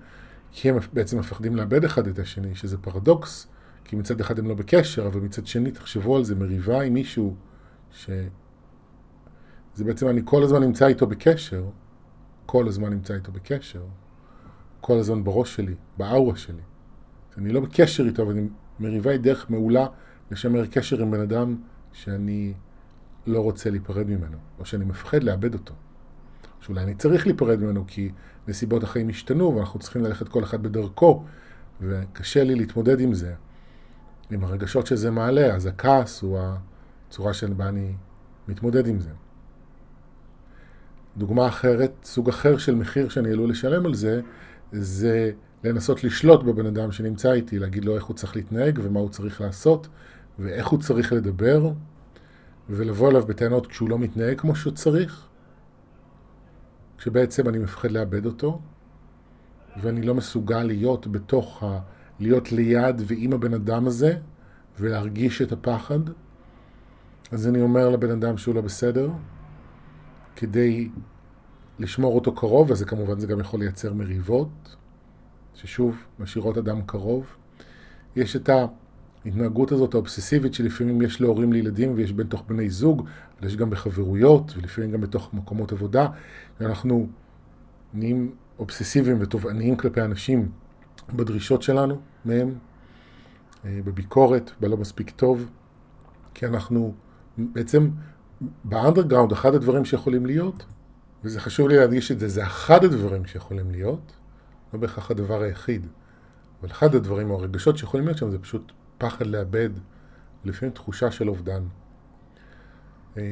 כי 0.52 0.70
הם 0.70 0.78
בעצם 0.92 1.18
מפחדים 1.18 1.56
לאבד 1.56 1.84
אחד 1.84 2.06
את 2.06 2.18
השני, 2.18 2.54
שזה 2.54 2.78
פרדוקס, 2.78 3.46
כי 3.84 3.96
מצד 3.96 4.20
אחד 4.20 4.38
הם 4.38 4.48
לא 4.48 4.54
בקשר, 4.54 5.06
אבל 5.06 5.20
מצד 5.20 5.46
שני, 5.46 5.70
תחשבו 5.70 6.16
על 6.16 6.24
זה, 6.24 6.34
מריבה 6.34 6.82
עם 6.82 6.94
מישהו, 6.94 7.34
ש... 7.92 8.10
זה 9.74 9.84
בעצם, 9.84 10.08
אני 10.08 10.20
כל 10.24 10.42
הזמן 10.42 10.62
נמצא 10.62 10.86
איתו 10.86 11.06
בקשר, 11.06 11.64
כל 12.46 12.68
הזמן 12.68 12.90
נמצא 12.90 13.14
איתו 13.14 13.32
בקשר, 13.32 13.82
כל 14.80 14.98
הזמן 14.98 15.24
בראש 15.24 15.56
שלי, 15.56 15.74
באאורה 15.96 16.36
שלי. 16.36 16.62
אני 17.38 17.52
לא 17.52 17.60
בקשר 17.60 18.04
איתו, 18.04 18.22
אבל 18.22 18.34
מריבה 18.80 19.10
היא 19.10 19.20
דרך 19.20 19.50
מעולה 19.50 19.86
לשמר 20.30 20.66
קשר 20.66 21.02
עם 21.02 21.10
בן 21.10 21.20
אדם 21.20 21.56
שאני 21.92 22.52
לא 23.26 23.40
רוצה 23.40 23.70
להיפרד 23.70 24.06
ממנו, 24.06 24.36
או 24.58 24.64
שאני 24.64 24.84
מפחד 24.84 25.22
לאבד 25.22 25.54
אותו. 25.54 25.74
שאולי 26.60 26.82
אני 26.82 26.94
צריך 26.94 27.26
להיפרד 27.26 27.60
ממנו 27.60 27.84
כי 27.86 28.10
נסיבות 28.48 28.82
החיים 28.82 29.08
השתנו 29.08 29.56
ואנחנו 29.56 29.80
צריכים 29.80 30.02
ללכת 30.04 30.28
כל 30.28 30.44
אחד 30.44 30.62
בדרכו, 30.62 31.24
וקשה 31.80 32.44
לי 32.44 32.54
להתמודד 32.54 33.00
עם 33.00 33.14
זה, 33.14 33.34
עם 34.30 34.44
הרגשות 34.44 34.86
שזה 34.86 35.10
מעלה, 35.10 35.54
אז 35.54 35.66
הכעס 35.66 36.22
הוא 36.22 36.38
הצורה 37.08 37.34
שבה 37.34 37.68
אני 37.68 37.94
מתמודד 38.48 38.86
עם 38.86 39.00
זה. 39.00 39.10
דוגמה 41.16 41.48
אחרת, 41.48 41.92
סוג 42.04 42.28
אחר 42.28 42.58
של 42.58 42.74
מחיר 42.74 43.08
שאני 43.08 43.30
עלול 43.30 43.50
לשלם 43.50 43.86
על 43.86 43.94
זה, 43.94 44.20
זה 44.72 45.32
לנסות 45.68 46.04
לשלוט 46.04 46.42
בבן 46.42 46.66
אדם 46.66 46.92
שנמצא 46.92 47.32
איתי, 47.32 47.58
להגיד 47.58 47.84
לו 47.84 47.96
איך 47.96 48.04
הוא 48.04 48.16
צריך 48.16 48.36
להתנהג 48.36 48.78
ומה 48.82 49.00
הוא 49.00 49.08
צריך 49.08 49.40
לעשות 49.40 49.88
ואיך 50.38 50.66
הוא 50.66 50.80
צריך 50.80 51.12
לדבר, 51.12 51.70
ולבוא 52.70 53.10
אליו 53.10 53.26
בטענות 53.26 53.66
כשהוא 53.66 53.88
לא 53.88 53.98
מתנהג 53.98 54.40
כמו 54.40 54.56
שהוא 54.56 54.72
צריך, 54.72 55.26
כשבעצם 56.98 57.48
אני 57.48 57.58
מפחד 57.58 57.90
לאבד 57.90 58.26
אותו, 58.26 58.60
ואני 59.82 60.02
לא 60.02 60.14
מסוגל 60.14 60.62
להיות 60.62 61.06
בתוך 61.06 61.62
ה... 61.62 61.78
להיות 62.20 62.52
ליד 62.52 63.02
ועם 63.06 63.32
הבן 63.32 63.54
אדם 63.54 63.86
הזה, 63.86 64.16
ולהרגיש 64.80 65.42
את 65.42 65.52
הפחד. 65.52 65.98
אז 67.32 67.48
אני 67.48 67.60
אומר 67.60 67.88
לבן 67.88 68.10
אדם 68.10 68.38
שהוא 68.38 68.54
לא 68.54 68.60
בסדר, 68.60 69.10
כדי 70.36 70.90
לשמור 71.78 72.14
אותו 72.14 72.34
קרוב, 72.34 72.70
וזה 72.70 72.84
כמובן 72.84 73.20
זה 73.20 73.26
גם 73.26 73.40
יכול 73.40 73.60
לייצר 73.60 73.92
מריבות, 73.92 74.76
ששוב, 75.56 75.96
משאירות 76.18 76.58
אדם 76.58 76.82
קרוב. 76.86 77.26
יש 78.16 78.36
את 78.36 78.48
ההתנהגות 78.48 79.72
הזאת 79.72 79.94
האובססיבית 79.94 80.54
שלפעמים 80.54 81.02
יש 81.02 81.20
להורים 81.20 81.52
לילדים 81.52 81.92
ויש 81.96 82.12
בין 82.12 82.26
תוך 82.26 82.44
בני 82.48 82.70
זוג, 82.70 83.08
אבל 83.38 83.46
יש 83.46 83.56
גם 83.56 83.70
בחברויות 83.70 84.52
ולפעמים 84.56 84.90
גם 84.90 85.00
בתוך 85.00 85.34
מקומות 85.34 85.72
עבודה, 85.72 86.08
ואנחנו 86.60 87.08
נהיים 87.94 88.34
אובססיביים 88.58 89.16
ותובעניים 89.20 89.76
כלפי 89.76 90.00
אנשים 90.00 90.48
בדרישות 91.12 91.62
שלנו 91.62 92.00
מהם, 92.24 92.54
אה, 93.64 93.80
בביקורת, 93.84 94.50
בלא 94.60 94.76
מספיק 94.76 95.10
טוב, 95.10 95.50
כי 96.34 96.46
אנחנו 96.46 96.94
בעצם 97.38 97.88
באנדרגראונד, 98.64 99.32
אחד 99.32 99.54
הדברים 99.54 99.84
שיכולים 99.84 100.26
להיות, 100.26 100.64
וזה 101.24 101.40
חשוב 101.40 101.68
לי 101.68 101.76
להדגיש 101.76 102.12
את 102.12 102.18
זה, 102.18 102.28
זה 102.28 102.42
אחד 102.42 102.84
הדברים 102.84 103.24
שיכולים 103.24 103.70
להיות, 103.70 104.15
לא 104.76 104.80
בהכרח 104.80 105.10
הדבר 105.10 105.42
היחיד, 105.42 105.86
אבל 106.60 106.70
אחד 106.70 106.94
הדברים 106.94 107.30
או 107.30 107.34
הרגשות 107.34 107.78
שיכולים 107.78 108.06
להיות 108.06 108.18
שם 108.18 108.30
זה 108.30 108.38
פשוט 108.38 108.72
פחד 108.98 109.26
לאבד, 109.26 109.70
לפעמים 110.44 110.74
תחושה 110.74 111.10
של 111.10 111.28
אובדן. 111.28 111.62
אמ, 113.16 113.22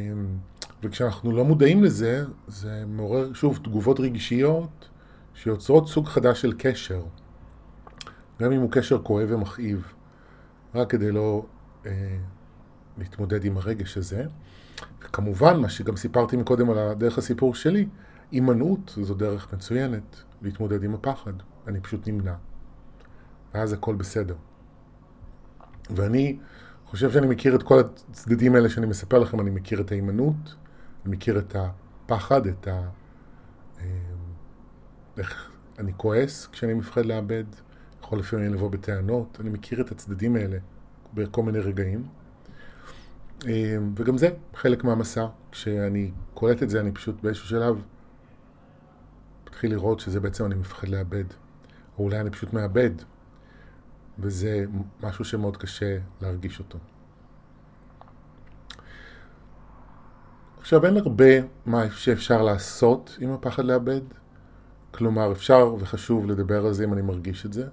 וכשאנחנו 0.83 1.33
לא 1.33 1.45
מודעים 1.45 1.85
לזה, 1.85 2.25
זה 2.49 2.85
מעורר 2.87 3.33
שוב 3.33 3.61
תגובות 3.63 4.01
רגשיות 4.01 4.89
שיוצרות 5.35 5.89
סוג 5.89 6.07
חדש 6.07 6.41
של 6.43 6.55
קשר, 6.59 7.03
גם 8.41 8.53
אם 8.53 8.61
הוא 8.61 8.71
קשר 8.71 9.03
כואב 9.03 9.29
ומכאיב, 9.31 9.93
רק 10.75 10.91
כדי 10.91 11.13
לא 11.13 11.47
אה, 11.87 12.17
להתמודד 12.99 13.45
עם 13.45 13.57
הרגש 13.57 13.99
הזה. 13.99 14.25
וכמובן, 15.03 15.61
מה 15.61 15.69
שגם 15.69 15.97
סיפרתי 15.97 16.37
מקודם 16.37 16.71
על 16.71 16.95
דרך 16.95 17.19
הסיפור 17.19 17.55
שלי, 17.55 17.87
הימנעות 18.33 18.95
זו 19.03 19.15
דרך 19.15 19.53
מצוינת 19.53 20.23
להתמודד 20.45 20.85
עם 20.85 20.95
הפחד. 20.95 21.33
אני 21.67 21.81
פשוט 21.81 22.09
נמנע. 22.09 22.35
ואז 23.55 23.73
הכל 23.73 23.95
בסדר. 23.95 24.35
ואני 25.91 26.39
חושב 26.87 27.11
שאני 27.11 27.27
מכיר 27.27 27.57
את 27.57 27.63
כל 27.63 27.81
הצדדים 27.81 28.55
האלה 28.55 28.69
שאני 28.69 28.87
מספר 28.87 29.19
לכם, 29.19 29.41
אני 29.41 29.51
מכיר 29.51 29.81
את 29.81 29.93
ההימנעות, 29.93 30.55
אני 31.05 31.17
מכיר 31.17 31.39
את 31.39 31.57
הפחד, 31.57 32.47
את 32.47 32.69
ה... 32.69 32.89
אה, 33.81 33.87
איך 35.19 35.51
אני 35.79 35.93
כועס 35.97 36.47
כשאני 36.47 36.75
מפחד 36.75 37.07
לאבד, 37.07 37.45
יכול 38.03 38.19
לפעמים 38.19 38.55
לבוא 38.55 38.71
בטענות, 38.71 39.39
אני 39.41 39.51
מכיר 39.51 39.81
את 39.81 39.91
הצדדים 39.93 40.37
האלה 40.37 40.59
בכל 41.15 41.43
מיני 41.43 41.59
רגעים. 41.59 42.07
אה, 43.47 43.77
וגם 43.97 44.19
זה 44.19 44.29
חלק 44.55 44.85
מהמסע. 44.85 45.27
כשאני 45.53 46.11
קולט 46.35 46.63
את 46.63 46.71
זה, 46.71 46.81
אני 46.81 46.93
פשוט 46.93 47.23
באיזשהו 47.23 47.49
שלב 47.49 47.83
מתחיל 49.55 49.71
לראות 49.71 50.01
שזה 50.01 50.21
בעצם 50.21 50.45
אני 50.45 50.55
מפחד 50.55 50.89
לאבד. 50.89 51.25
או 51.99 52.05
אולי 52.05 52.21
אני 52.21 52.31
פשוט 52.31 52.53
מאבד, 52.53 52.91
וזה 54.19 54.65
משהו 55.03 55.25
שמאוד 55.25 55.57
קשה 55.57 55.99
להרגיש 56.21 56.59
אותו. 56.59 56.79
עכשיו, 60.61 60.87
אין 60.87 60.97
הרבה 60.97 61.25
מה 61.67 61.91
שאפשר 61.91 62.43
לעשות 62.43 63.19
עם 63.21 63.31
הפחד 63.31 63.65
לאבד. 63.65 64.01
כלומר, 64.91 65.33
אפשר 65.33 65.75
וחשוב 65.79 66.27
לדבר 66.27 66.67
על 66.67 66.73
זה 66.73 66.85
אם 66.85 66.93
אני 66.93 67.03
מרגיש 67.03 67.47
את 67.47 67.53
זה. 67.53 67.67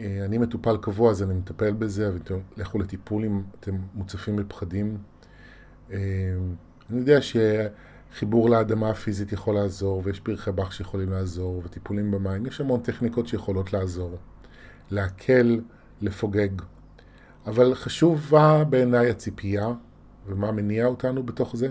אה, 0.00 0.24
אני 0.24 0.38
מטופל 0.38 0.76
קבוע, 0.76 1.10
אז 1.10 1.22
אני 1.22 1.34
מטפל 1.34 1.72
בזה, 1.72 2.12
ולכו 2.56 2.78
לטיפול 2.78 3.24
אם 3.24 3.42
אתם 3.60 3.76
מוצפים 3.94 4.36
בפחדים. 4.36 4.98
אה, 5.92 5.98
אני 6.90 6.98
יודע 6.98 7.22
שחיבור 8.14 8.50
לאדמה 8.50 8.90
הפיזית 8.90 9.32
יכול 9.32 9.54
לעזור, 9.54 10.02
ויש 10.04 10.20
פרחי 10.20 10.52
באך 10.52 10.72
שיכולים 10.72 11.10
לעזור, 11.10 11.62
וטיפולים 11.64 12.10
במים, 12.10 12.46
יש 12.46 12.60
המון 12.60 12.80
טכניקות 12.80 13.28
שיכולות 13.28 13.72
לעזור. 13.72 14.16
להקל, 14.90 15.60
לפוגג. 16.00 16.62
אבל 17.46 17.74
חשובה 17.74 18.64
בעיניי 18.64 19.10
הציפייה, 19.10 19.68
ומה 20.26 20.52
מניע 20.52 20.86
אותנו 20.86 21.22
בתוך 21.22 21.56
זה. 21.56 21.68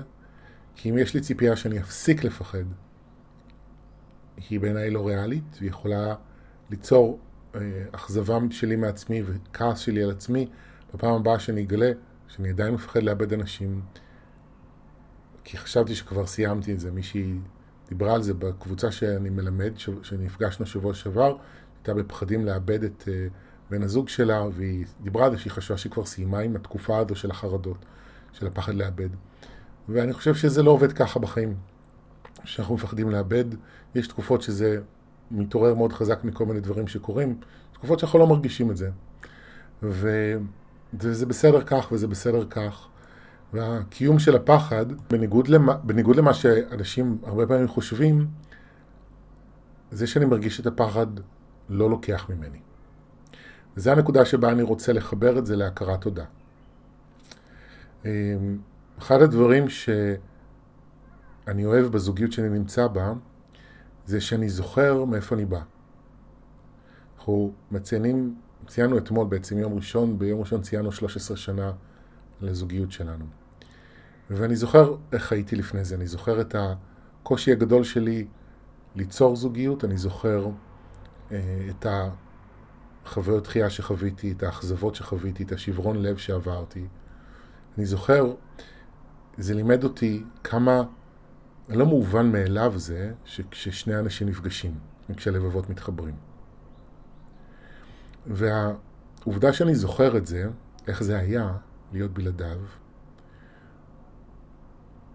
כי 0.76 0.90
אם 0.90 0.98
יש 0.98 1.14
לי 1.14 1.22
ציפייה 1.22 1.56
שאני 1.56 1.80
אפסיק 1.80 2.24
לפחד, 2.24 2.64
היא 4.50 4.60
בעיניי 4.60 4.90
לא 4.90 5.08
ריאלית, 5.08 5.44
והיא 5.58 5.70
יכולה 5.70 6.16
ליצור 6.70 7.20
אה, 7.56 7.60
אכזבה 7.92 8.38
שלי 8.52 8.76
מעצמי 8.76 9.24
וכעס 9.26 9.80
שלי 9.80 10.04
על 10.04 10.12
עצמי 10.12 10.48
בפעם 10.94 11.14
הבאה 11.14 11.40
שאני 11.40 11.62
אגלה 11.64 11.92
שאני 12.28 12.50
עדיין 12.50 12.74
מפחד 12.74 13.04
לאבד 13.04 13.34
אנשים, 13.34 13.82
כי 15.44 15.58
חשבתי 15.58 15.96
שכבר 15.96 16.26
סיימתי 16.26 16.74
את 16.74 16.80
זה. 16.80 16.92
מישהי 16.92 17.34
דיברה 17.90 18.16
על 18.16 18.24
זה 18.24 18.34
בקבוצה 18.34 18.92
שאני 18.92 19.30
מלמד, 19.30 19.74
שנפגשנו 20.04 20.66
שבוע 20.66 20.94
שעבר, 20.94 21.36
הייתה 21.78 21.94
בפחדים 21.94 22.46
לאבד 22.46 22.84
את 22.84 23.04
אה, 23.08 23.28
בן 23.70 23.84
הזוג 23.84 24.10
שלה, 24.10 24.44
והיא 24.54 24.86
דיברה 25.02 25.26
על 25.26 25.32
זה 25.32 25.38
שהיא 25.38 25.52
חשבה 25.52 25.78
שהיא 25.78 25.92
כבר 25.92 26.06
סיימה 26.06 26.40
עם 26.40 26.56
התקופה 26.56 26.98
הזו 26.98 27.16
של 27.16 27.32
החרדות, 27.32 27.86
של 28.34 28.48
הפחד 28.48 28.74
לאבד. 28.74 29.10
ואני 29.90 30.14
חושב 30.14 30.36
שזה 30.36 30.64
לא 30.64 30.72
עובד 30.72 30.92
ככה 30.92 31.20
בחיים. 31.20 31.56
כשאנחנו 32.44 32.76
מפחדים 32.76 33.10
לאבד, 33.10 33.46
יש 33.96 34.08
תקופות 34.08 34.42
שזה 34.42 34.82
מתעורר 35.32 35.74
מאוד 35.74 35.94
חזק 35.94 36.24
מכל 36.24 36.46
מיני 36.46 36.60
דברים 36.60 36.88
שקורים, 36.88 37.40
תקופות 37.74 38.00
שאנחנו 38.00 38.20
לא 38.20 38.28
מרגישים 38.28 38.72
את 38.72 38.78
זה. 38.78 38.90
וזה 39.84 41.26
בסדר 41.28 41.62
כך 41.62 41.92
וזה 41.92 42.08
בסדר 42.08 42.46
כך. 42.50 42.88
והקיום 43.54 44.20
של 44.20 44.36
הפחד, 44.36 44.86
בניגוד 45.10 45.48
למה, 45.48 45.74
בניגוד 45.74 46.16
למה 46.16 46.34
שאנשים 46.34 47.18
הרבה 47.24 47.48
פעמים 47.48 47.68
חושבים, 47.68 48.28
זה 49.92 50.08
שאני 50.08 50.26
מרגיש 50.26 50.60
את 50.60 50.66
הפחד 50.66 51.08
לא 51.70 51.90
לוקח 51.90 52.30
ממני. 52.30 52.60
וזו 53.78 53.92
הנקודה 53.92 54.26
שבה 54.26 54.52
אני 54.52 54.62
רוצה 54.62 54.94
לחבר 54.94 55.38
את 55.40 55.46
זה 55.46 55.56
להכרת 55.56 56.02
תודה. 56.02 56.26
אמ, 58.06 58.10
אחד 59.00 59.22
הדברים 59.22 59.70
שאני 59.70 61.66
אוהב 61.66 61.86
בזוגיות 61.86 62.32
שאני 62.32 62.50
נמצא 62.50 62.88
בה, 62.88 63.14
זה 64.06 64.22
שאני 64.22 64.50
זוכר 64.50 65.06
מאיפה 65.06 65.36
אני 65.36 65.46
בא. 65.46 65.62
אנחנו 67.18 67.52
מציינים 67.72 68.36
ציינו 68.68 68.98
אתמול 68.98 69.28
בעצם 69.28 69.58
יום 69.58 69.74
ראשון, 69.74 70.20
ביום 70.20 70.40
ראשון 70.40 70.62
ציינו 70.62 70.92
13 70.92 71.38
שנה 71.38 71.72
לזוגיות 72.42 72.92
שלנו. 72.92 73.41
ואני 74.34 74.56
זוכר 74.56 74.96
איך 75.12 75.32
הייתי 75.32 75.56
לפני 75.56 75.86
זה, 75.86 75.96
אני 75.96 76.08
זוכר 76.08 76.42
את 76.42 76.56
הקושי 76.56 77.52
הגדול 77.52 77.84
שלי 77.84 78.28
ליצור 78.96 79.36
זוגיות, 79.36 79.86
אני 79.86 79.98
זוכר 79.98 80.50
אה, 81.32 81.70
את 81.70 81.86
החוויות 83.06 83.44
דחייה 83.44 83.70
שחוויתי, 83.70 84.32
את 84.32 84.44
האכזבות 84.44 84.96
שחוויתי, 84.96 85.44
את 85.44 85.52
השברון 85.52 86.02
לב 86.02 86.18
שעברתי. 86.18 86.88
אני 87.78 87.86
זוכר, 87.86 88.34
זה 89.38 89.54
לימד 89.54 89.84
אותי 89.84 90.24
כמה 90.44 90.84
לא 91.70 91.86
מובן 91.86 92.32
מאליו 92.32 92.74
זה 92.76 93.14
שכששני 93.26 94.00
אנשים 94.00 94.30
נפגשים, 94.30 94.76
כשהלבבות 95.18 95.70
מתחברים. 95.70 96.16
והעובדה 98.28 99.54
שאני 99.54 99.76
זוכר 99.76 100.18
את 100.18 100.28
זה, 100.28 100.50
איך 100.88 101.04
זה 101.04 101.18
היה 101.18 101.54
להיות 101.94 102.12
בלעדיו, 102.14 102.60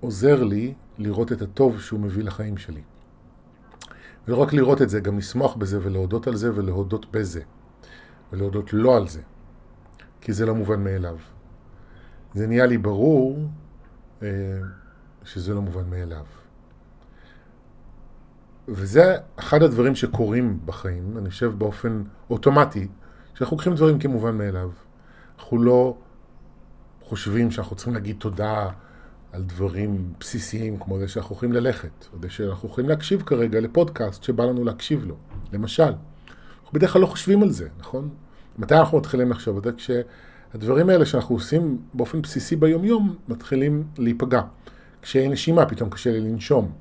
עוזר 0.06 0.44
לי 0.44 0.75
לראות 0.98 1.32
את 1.32 1.42
הטוב 1.42 1.80
שהוא 1.80 2.00
מביא 2.00 2.25
לחיים 2.25 2.56
שלי. 2.56 2.82
ולא 4.28 4.36
רק 4.36 4.52
לראות 4.52 4.82
את 4.82 4.88
זה, 4.88 5.00
גם 5.00 5.18
לשמוח 5.18 5.56
בזה 5.56 5.78
ולהודות 5.82 6.26
על 6.26 6.36
זה 6.36 6.54
ולהודות 6.54 7.12
בזה. 7.12 7.40
ולהודות 8.32 8.72
לא 8.72 8.96
על 8.96 9.08
זה. 9.08 9.22
כי 10.20 10.32
זה 10.32 10.46
לא 10.46 10.54
מובן 10.54 10.84
מאליו. 10.84 11.16
זה 12.34 12.46
נהיה 12.46 12.66
לי 12.66 12.78
ברור 12.78 13.48
אה, 14.22 14.28
שזה 15.25 15.54
לא 15.54 15.62
מובן 15.62 15.90
מאליו. 15.90 16.25
וזה 18.68 19.16
אחד 19.36 19.62
הדברים 19.62 19.94
שקורים 19.94 20.60
בחיים, 20.64 21.18
אני 21.18 21.30
חושב 21.30 21.54
באופן 21.58 22.02
אוטומטי, 22.30 22.88
שאנחנו 23.34 23.56
לוקחים 23.56 23.75
דברים 23.75 23.98
כמובן 23.98 24.38
מאליו. 24.38 24.70
אנחנו 25.38 25.62
לא 25.62 25.96
חושבים 27.02 27.50
שאנחנו 27.50 27.76
צריכים 27.76 27.94
להגיד 27.94 28.16
תודה 28.18 28.70
על 29.37 29.43
דברים 29.43 30.12
בסיסיים 30.21 30.78
כמו 30.78 30.99
זה 30.99 31.09
שאנחנו 31.09 31.37
יכולים 31.37 31.52
ללכת, 31.52 32.07
או 32.12 32.19
זה 32.23 32.31
שאנחנו 32.31 32.69
יכולים 32.69 32.90
להקשיב 32.90 33.23
כרגע 33.26 33.61
לפודקאסט 33.61 34.23
שבא 34.23 34.45
לנו 34.45 34.64
להקשיב 34.64 35.05
לו, 35.05 35.16
למשל. 35.52 35.83
אנחנו 35.83 36.73
בדרך 36.73 36.93
כלל 36.93 37.02
לא 37.02 37.07
חושבים 37.07 37.43
על 37.43 37.50
זה, 37.50 37.69
נכון? 37.78 38.09
מתי 38.59 38.75
אנחנו 38.75 38.99
מתחילים 38.99 39.31
לחשוב 39.31 39.57
על 39.57 39.62
זה? 39.64 39.71
כשהדברים 39.73 40.88
האלה 40.88 41.07
שאנחנו 41.07 41.35
עושים 41.35 41.78
באופן 41.95 42.23
בסיסי 42.23 42.57
ביומיום 42.57 43.16
מתחילים 43.28 43.85
להיפגע. 43.99 44.43
כשאין 45.02 45.33
נשימה 45.33 45.66
פתאום 45.66 45.90
קשה 45.90 46.12
לי 46.12 46.21
לנשום. 46.21 46.73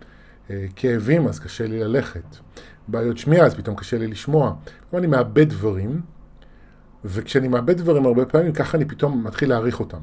אה, 0.50 0.66
כאבים 0.76 1.28
אז 1.28 1.40
קשה 1.40 1.68
לי 1.68 1.80
ללכת. 1.80 2.36
בעיות 2.88 3.18
שמיעה 3.18 3.46
אז 3.46 3.56
פתאום 3.56 3.76
קשה 3.76 3.98
לי 3.98 4.08
לשמוע. 4.08 4.56
אני 4.94 5.08
מאבד 5.08 5.50
דברים, 5.50 6.02
וכשאני 7.06 7.48
מאבד 7.48 7.78
דברים 7.78 8.06
הרבה 8.06 8.26
פעמים 8.26 8.54
ככה 8.54 8.78
אני 8.78 8.86
פתאום 8.86 9.24
מתחיל 9.24 9.50
להעריך 9.50 9.80
אותם. 9.80 10.02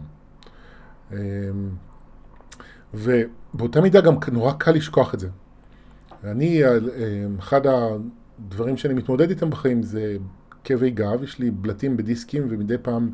ובאותה 2.95 3.81
מידה 3.81 4.01
גם 4.01 4.15
נורא 4.33 4.53
קל 4.53 4.71
לשכוח 4.73 5.15
את 5.15 5.21
זה. 5.21 5.29
אני, 6.25 6.65
אה, 6.65 6.77
אחד 7.39 7.61
הדברים 7.67 8.77
שאני 8.77 8.95
מתמודד 8.95 9.31
איתם 9.31 9.51
בחיים 9.51 9.83
זה 9.83 10.17
כאבי 10.65 10.91
גב, 10.91 11.23
יש 11.23 11.39
לי 11.39 11.51
בלטים 11.51 11.97
בדיסקים 11.97 12.47
ומדי 12.51 12.79
פעם 12.83 13.11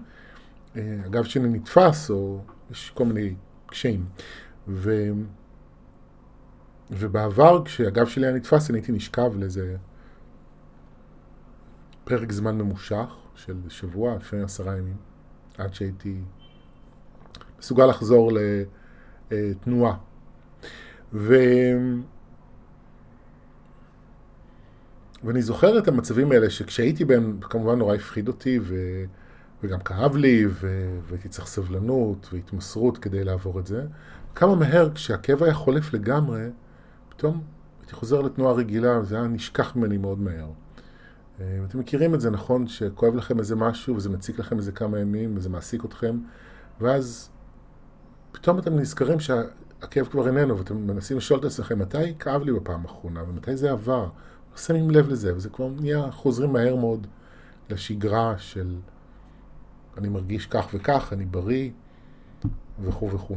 אה, 0.77 0.97
הגב 1.05 1.25
שלי 1.25 1.49
נתפס, 1.49 2.11
או 2.11 2.41
יש 2.71 2.93
כל 2.95 3.05
מיני 3.05 3.35
קשיים. 3.67 4.05
ו... 4.69 5.11
ובעבר, 6.91 7.65
כשהגב 7.65 8.07
שלי 8.07 8.27
היה 8.27 8.37
נתפס, 8.37 8.71
אני 8.71 8.79
הייתי 8.79 8.93
נשכב 8.93 9.33
לאיזה 9.37 9.77
פרק 12.05 12.33
זמן 12.33 12.59
ממושך 12.59 13.17
של 13.35 13.57
שבוע, 13.69 14.17
לפעמים 14.17 14.45
עשרה 14.45 14.79
ימים, 14.79 14.97
עד 15.59 15.75
שהייתי 15.75 16.21
מסוגל 17.59 17.87
לחזור 17.87 18.33
לתנועה. 19.31 19.97
ו... 21.13 21.35
ואני 25.25 25.43
זוכר 25.43 25.79
את 25.79 25.89
המצבים 25.89 26.33
האלה 26.33 26.51
שכשהייתי 26.51 27.05
בהם, 27.05 27.39
כמובן 27.41 27.79
נורא 27.79 27.95
הפחיד 27.95 28.29
אותי 28.29 28.59
ו... 28.63 29.05
וגם 29.63 29.79
כאב 29.81 30.17
לי 30.17 30.45
ו... 30.49 30.91
והייתי 31.09 31.29
צריך 31.29 31.47
סבלנות 31.47 32.29
והתמסרות 32.33 32.99
כדי 32.99 33.25
לעבור 33.25 33.61
את 33.61 33.67
זה. 33.67 33.87
כמה 34.35 34.55
מהר 34.55 34.91
כשהכאב 34.95 35.43
היה 35.43 35.55
חולף 35.55 35.95
לגמרי, 35.95 36.43
פתאום 37.09 37.43
הייתי 37.81 37.95
חוזר 37.95 38.21
לתנועה 38.21 38.55
רגילה 38.55 39.01
וזה 39.01 39.17
היה 39.17 39.27
נשכח 39.27 39.77
ממני 39.77 39.97
מאוד 39.97 40.19
מהר. 40.19 40.49
אה, 41.41 41.59
אתם 41.69 41.79
מכירים 41.79 42.15
את 42.15 42.21
זה, 42.21 42.31
נכון? 42.31 42.67
שכואב 42.67 43.15
לכם 43.15 43.39
איזה 43.39 43.57
משהו 43.57 43.97
וזה 43.97 44.11
מציק 44.11 44.39
לכם 44.39 44.57
איזה 44.57 44.73
כמה 44.73 44.99
ימים 44.99 45.37
וזה 45.37 45.49
מעסיק 45.49 45.85
אתכם 45.85 46.19
ואז 46.81 47.31
פתאום 48.41 48.59
אתם 48.59 48.77
נזכרים 48.77 49.21
שהכאב 49.21 50.07
כבר 50.07 50.27
איננו 50.27 50.59
ואתם 50.59 50.77
מנסים 50.87 51.17
לשאול 51.17 51.41
את 51.41 51.45
עצמכם 51.45 51.79
מתי 51.79 52.15
כאב 52.19 52.43
לי 52.43 52.53
בפעם 52.53 52.83
האחרונה 52.83 53.23
ומתי 53.23 53.57
זה 53.57 53.71
עבר 53.71 54.09
שמים 54.57 54.91
לב 54.91 55.09
לזה, 55.09 55.37
וזה 55.37 55.49
כבר 55.49 55.69
נהיה, 55.81 56.11
חוזרים 56.11 56.53
מהר 56.53 56.77
מאוד 56.77 57.07
לשגרה 57.71 58.39
של 58.39 58.77
אני 59.99 60.09
מרגיש 60.09 60.47
כך 60.47 60.69
וכך, 60.75 61.13
אני 61.13 61.25
בריא, 61.25 61.71
וכו' 62.81 63.11
וכו'. 63.11 63.37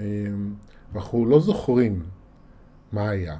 אמ, 0.00 0.54
ואנחנו 0.92 1.26
לא 1.26 1.40
זוכרים 1.40 2.02
מה 2.92 3.08
היה. 3.08 3.36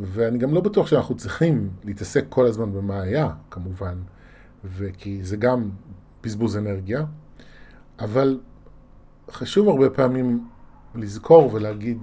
ואני 0.00 0.38
גם 0.38 0.54
לא 0.54 0.60
בטוח 0.60 0.86
שאנחנו 0.86 1.16
צריכים 1.16 1.70
להתעסק 1.84 2.24
כל 2.28 2.46
הזמן 2.46 2.72
במה 2.72 3.00
היה, 3.00 3.30
כמובן, 3.50 3.98
וכי 4.64 5.24
זה 5.24 5.36
גם 5.36 5.70
בזבוז 6.22 6.56
אנרגיה, 6.56 7.04
אבל 7.98 8.40
חשוב 9.30 9.68
הרבה 9.68 9.90
פעמים 9.90 10.48
לזכור 10.94 11.54
ולהגיד 11.54 11.98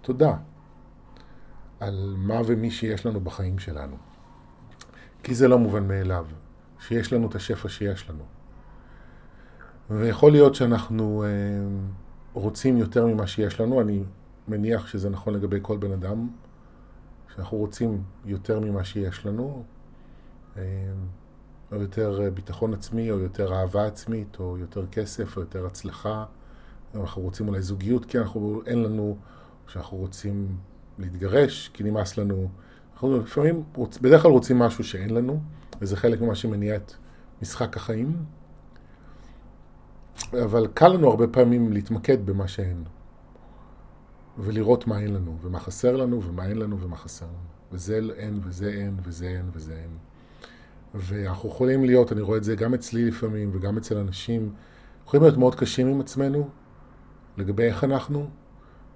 תודה. 0.00 0.36
על 1.80 2.14
מה 2.18 2.40
ומי 2.46 2.70
שיש 2.70 3.06
לנו 3.06 3.20
בחיים 3.20 3.58
שלנו. 3.58 3.96
כי 5.22 5.34
זה 5.34 5.48
לא 5.48 5.58
מובן 5.58 5.88
מאליו, 5.88 6.26
שיש 6.78 7.12
לנו 7.12 7.28
את 7.28 7.34
השפע 7.34 7.68
שיש 7.68 8.10
לנו. 8.10 8.24
ויכול 9.90 10.32
להיות 10.32 10.54
שאנחנו 10.54 11.24
אה, 11.24 11.28
רוצים 12.32 12.76
יותר 12.76 13.06
ממה 13.06 13.26
שיש 13.26 13.60
לנו, 13.60 13.80
אני 13.80 14.04
מניח 14.48 14.86
שזה 14.86 15.10
נכון 15.10 15.34
לגבי 15.34 15.58
כל 15.62 15.76
בן 15.76 15.92
אדם, 15.92 16.28
שאנחנו 17.34 17.58
רוצים 17.58 18.02
יותר 18.24 18.60
ממה 18.60 18.84
שיש 18.84 19.26
לנו, 19.26 19.64
אה, 20.56 20.62
או 21.72 21.76
יותר 21.76 22.30
ביטחון 22.34 22.74
עצמי, 22.74 23.10
או 23.10 23.18
יותר 23.18 23.54
אהבה 23.54 23.86
עצמית, 23.86 24.36
או 24.40 24.58
יותר 24.58 24.86
כסף, 24.86 25.36
או 25.36 25.42
יותר 25.42 25.66
הצלחה. 25.66 26.24
אנחנו 27.00 27.22
רוצים 27.22 27.48
אולי 27.48 27.62
זוגיות, 27.62 28.04
כי 28.04 28.18
אנחנו, 28.18 28.62
אין 28.66 28.82
לנו, 28.82 29.16
שאנחנו 29.68 29.96
רוצים 29.96 30.56
להתגרש, 30.98 31.70
כי 31.72 31.84
נמאס 31.84 32.18
לנו. 32.18 32.48
אנחנו 32.92 33.18
לפעמים, 33.18 33.62
רוצ, 33.74 33.98
בדרך 33.98 34.22
כלל 34.22 34.30
רוצים 34.30 34.58
משהו 34.58 34.84
שאין 34.84 35.10
לנו, 35.10 35.40
וזה 35.80 35.96
חלק 35.96 36.20
ממה 36.20 36.34
שמניע 36.34 36.76
את 36.76 36.92
משחק 37.42 37.76
החיים. 37.76 38.16
אבל 40.44 40.66
קל 40.74 40.88
לנו 40.88 41.10
הרבה 41.10 41.26
פעמים 41.26 41.72
להתמקד 41.72 42.26
במה 42.26 42.48
שאין. 42.48 42.84
ולראות 44.38 44.86
מה 44.86 45.00
אין 45.00 45.14
לנו, 45.14 45.36
ומה 45.42 45.60
חסר 45.60 45.96
לנו, 45.96 46.22
ומה 46.22 46.46
אין 46.46 46.58
לנו, 46.58 46.80
ומה 46.80 46.96
חסר 46.96 47.26
לנו. 47.26 47.56
וזה 47.72 48.00
אין, 48.16 48.40
וזה 48.44 48.68
אין, 48.68 48.96
וזה 49.02 49.26
אין, 49.26 49.50
וזה 49.52 49.72
אין. 49.72 49.90
ואנחנו 50.94 51.48
יכולים 51.48 51.84
להיות, 51.84 52.12
אני 52.12 52.20
רואה 52.20 52.38
את 52.38 52.44
זה 52.44 52.56
גם 52.56 52.74
אצלי 52.74 53.04
לפעמים, 53.04 53.50
וגם 53.52 53.76
אצל 53.76 53.98
אנשים, 53.98 54.52
יכולים 55.06 55.22
להיות 55.22 55.36
מאוד 55.36 55.54
קשים 55.54 55.86
עם 55.86 56.00
עצמנו, 56.00 56.48
לגבי 57.36 57.62
איך 57.62 57.84
אנחנו, 57.84 58.28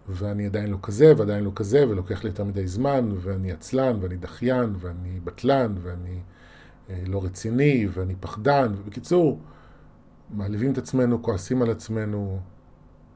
ואני 0.09 0.47
עדיין 0.47 0.71
לא 0.71 0.79
כזה, 0.83 1.13
ועדיין 1.17 1.45
לא 1.45 1.53
כזה, 1.55 1.89
ולוקח 1.89 2.25
לי 2.25 2.31
יותר 2.31 2.45
מדי 2.45 2.67
זמן, 2.67 3.11
ואני 3.21 3.53
עצלן, 3.53 3.99
ואני 4.01 4.17
דחיין, 4.17 4.75
ואני 4.81 5.21
בטלן, 5.25 5.75
ואני 5.83 6.21
אה, 6.91 7.03
לא 7.07 7.25
רציני, 7.25 7.89
ואני 7.93 8.15
פחדן. 8.21 8.73
ובקיצור, 8.79 9.41
מעליבים 10.31 10.73
את 10.73 10.79
עצמנו, 10.79 11.23
כועסים 11.23 11.63
על 11.63 11.71
עצמנו, 11.71 12.41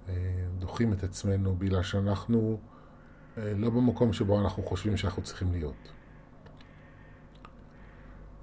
אה, 0.09 0.15
דוחים 0.59 0.93
את 0.93 1.05
עצמנו, 1.05 1.57
בגלל 1.59 1.83
שאנחנו 1.83 2.59
אה, 3.39 3.53
לא 3.57 3.71
במקום 3.71 4.13
שבו 4.13 4.41
אנחנו 4.41 4.63
חושבים 4.63 4.97
שאנחנו 4.97 5.23
צריכים 5.23 5.53
להיות. 5.53 5.93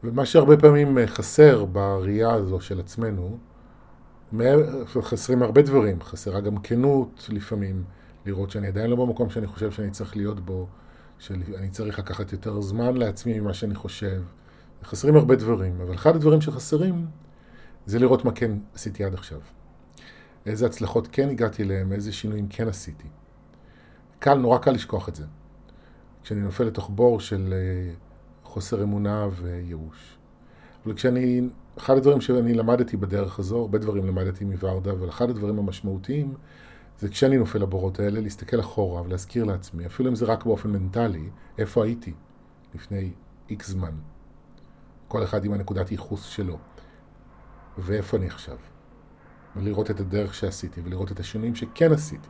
ומה 0.04 0.26
שהרבה 0.26 0.58
פעמים 0.58 0.98
חסר 1.06 1.66
בראייה 1.66 2.34
הזו 2.34 2.62
של 2.62 2.80
עצמנו, 2.80 3.38
חסרים 5.02 5.44
הרבה 5.44 5.62
דברים, 5.62 6.02
חסרה 6.02 6.40
גם 6.40 6.58
כנות 6.58 7.28
לפעמים. 7.30 7.84
לראות 8.26 8.52
שאני 8.52 8.68
עדיין 8.68 8.90
לא 8.90 8.96
במקום 8.96 9.30
שאני 9.30 9.48
חושב 9.48 9.72
שאני 9.72 9.92
צריך 9.92 10.18
להיות 10.18 10.40
בו, 10.40 10.68
שאני 11.20 11.70
צריך 11.70 12.00
לקחת 12.00 12.32
יותר 12.32 12.62
זמן 12.62 12.98
לעצמי 12.98 13.40
ממה 13.40 13.54
שאני 13.54 13.76
חושב. 13.76 14.22
חסרים 14.84 15.16
הרבה 15.16 15.36
דברים, 15.36 15.82
אבל 15.82 15.94
אחד 15.96 16.16
הדברים 16.16 16.42
שחסרים 16.42 17.08
זה 17.86 18.00
לראות 18.00 18.26
מה 18.26 18.32
כן 18.32 18.52
עשיתי 18.74 19.04
עד 19.04 19.14
עכשיו. 19.14 19.40
איזה 20.46 20.66
הצלחות 20.66 21.08
כן 21.12 21.30
הגעתי 21.30 21.64
אליהם, 21.64 21.94
איזה 21.94 22.14
שינויים 22.14 22.48
כן 22.48 22.68
עשיתי. 22.68 23.08
קל, 24.20 24.34
נורא 24.34 24.58
קל 24.58 24.72
לשכוח 24.72 25.10
את 25.10 25.16
זה. 25.16 25.26
כשאני 26.24 26.42
נופל 26.42 26.64
לתוך 26.64 26.90
בור 26.90 27.20
של 27.20 27.54
אה, 27.54 27.94
חוסר 28.44 28.84
אמונה 28.84 29.28
וייאוש. 29.32 30.18
אבל 30.86 30.94
כשאני, 30.94 31.42
אחד 31.78 31.98
הדברים 31.98 32.22
שאני 32.22 32.54
למדתי 32.54 32.98
בדרך 32.98 33.40
הזו, 33.40 33.58
הרבה 33.58 33.78
דברים 33.78 34.06
למדתי 34.06 34.46
מוורדה, 34.46 34.92
אבל 34.92 35.10
אחד 35.10 35.30
הדברים 35.30 35.60
המשמעותיים 35.60 36.34
זה 37.00 37.10
כשאני 37.10 37.38
נופל 37.38 37.60
לבורות 37.60 38.00
האלה, 38.00 38.22
להסתכל 38.22 38.60
אחורה 38.60 39.02
ולהזכיר 39.02 39.44
לעצמי, 39.44 39.86
אפילו 39.86 40.10
אם 40.10 40.16
זה 40.16 40.26
רק 40.26 40.46
באופן 40.46 40.70
מנטלי, 40.70 41.30
איפה 41.58 41.84
הייתי 41.84 42.14
לפני 42.76 43.12
איקס 43.50 43.70
זמן. 43.70 43.92
כל 45.08 45.24
אחד 45.24 45.46
עם 45.46 45.54
הנקודת 45.54 45.92
ייחוס 45.92 46.24
שלו. 46.24 46.58
ואיפה 47.78 48.18
אני 48.18 48.28
עכשיו. 48.28 48.58
ולראות 49.56 49.92
את 49.92 50.00
הדרך 50.00 50.34
שעשיתי, 50.34 50.82
ולראות 50.82 51.12
את 51.12 51.20
השינויים 51.20 51.56
שכן 51.56 51.92
עשיתי. 51.92 52.28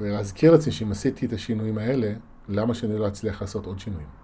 ולהזכיר 0.00 0.52
לעצמי 0.52 0.72
שאם 0.72 0.92
עשיתי 0.92 1.26
את 1.26 1.32
השינויים 1.32 1.78
האלה, 1.78 2.14
למה 2.48 2.74
שאני 2.74 2.98
לא 2.98 3.08
אצליח 3.08 3.40
לעשות 3.40 3.66
עוד 3.66 3.78
שינויים? 3.78 4.17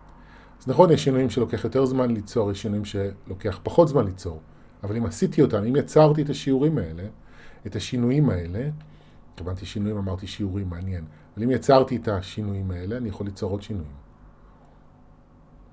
אז 0.64 0.68
נכון, 0.68 0.90
יש 0.90 1.05
שינויים 1.05 1.31
שלוקח 1.31 1.64
יותר 1.64 1.85
זמן 1.85 2.11
ליצור, 2.11 2.50
יש 2.50 2.62
שינויים 2.62 2.85
שלוקח 2.85 3.61
פחות 3.62 3.88
זמן 3.88 4.05
ליצור, 4.07 4.40
אבל 4.83 4.96
אם 4.96 5.07
עשיתי 5.07 5.42
אותם, 5.42 5.64
אם 5.64 5.77
יצרתי 5.77 6.22
את 6.22 6.31
השיעורים 6.31 6.79
האלה, 6.79 7.03
את 7.66 7.77
השינויים 7.77 8.31
האלה, 8.31 8.68
התכוונתי 9.33 9.66
שינויים, 9.66 9.96
אמרתי 9.96 10.27
שיעורים, 10.27 10.70
מעניין, 10.70 11.05
אבל 11.35 11.42
אם 11.44 11.50
יצרתי 11.50 11.96
את 11.96 12.09
השינויים 12.09 12.70
האלה, 12.70 12.96
אני 12.96 13.09
יכול 13.09 13.27
ליצור 13.27 13.50
עוד 13.50 13.62
שינויים. 13.62 13.92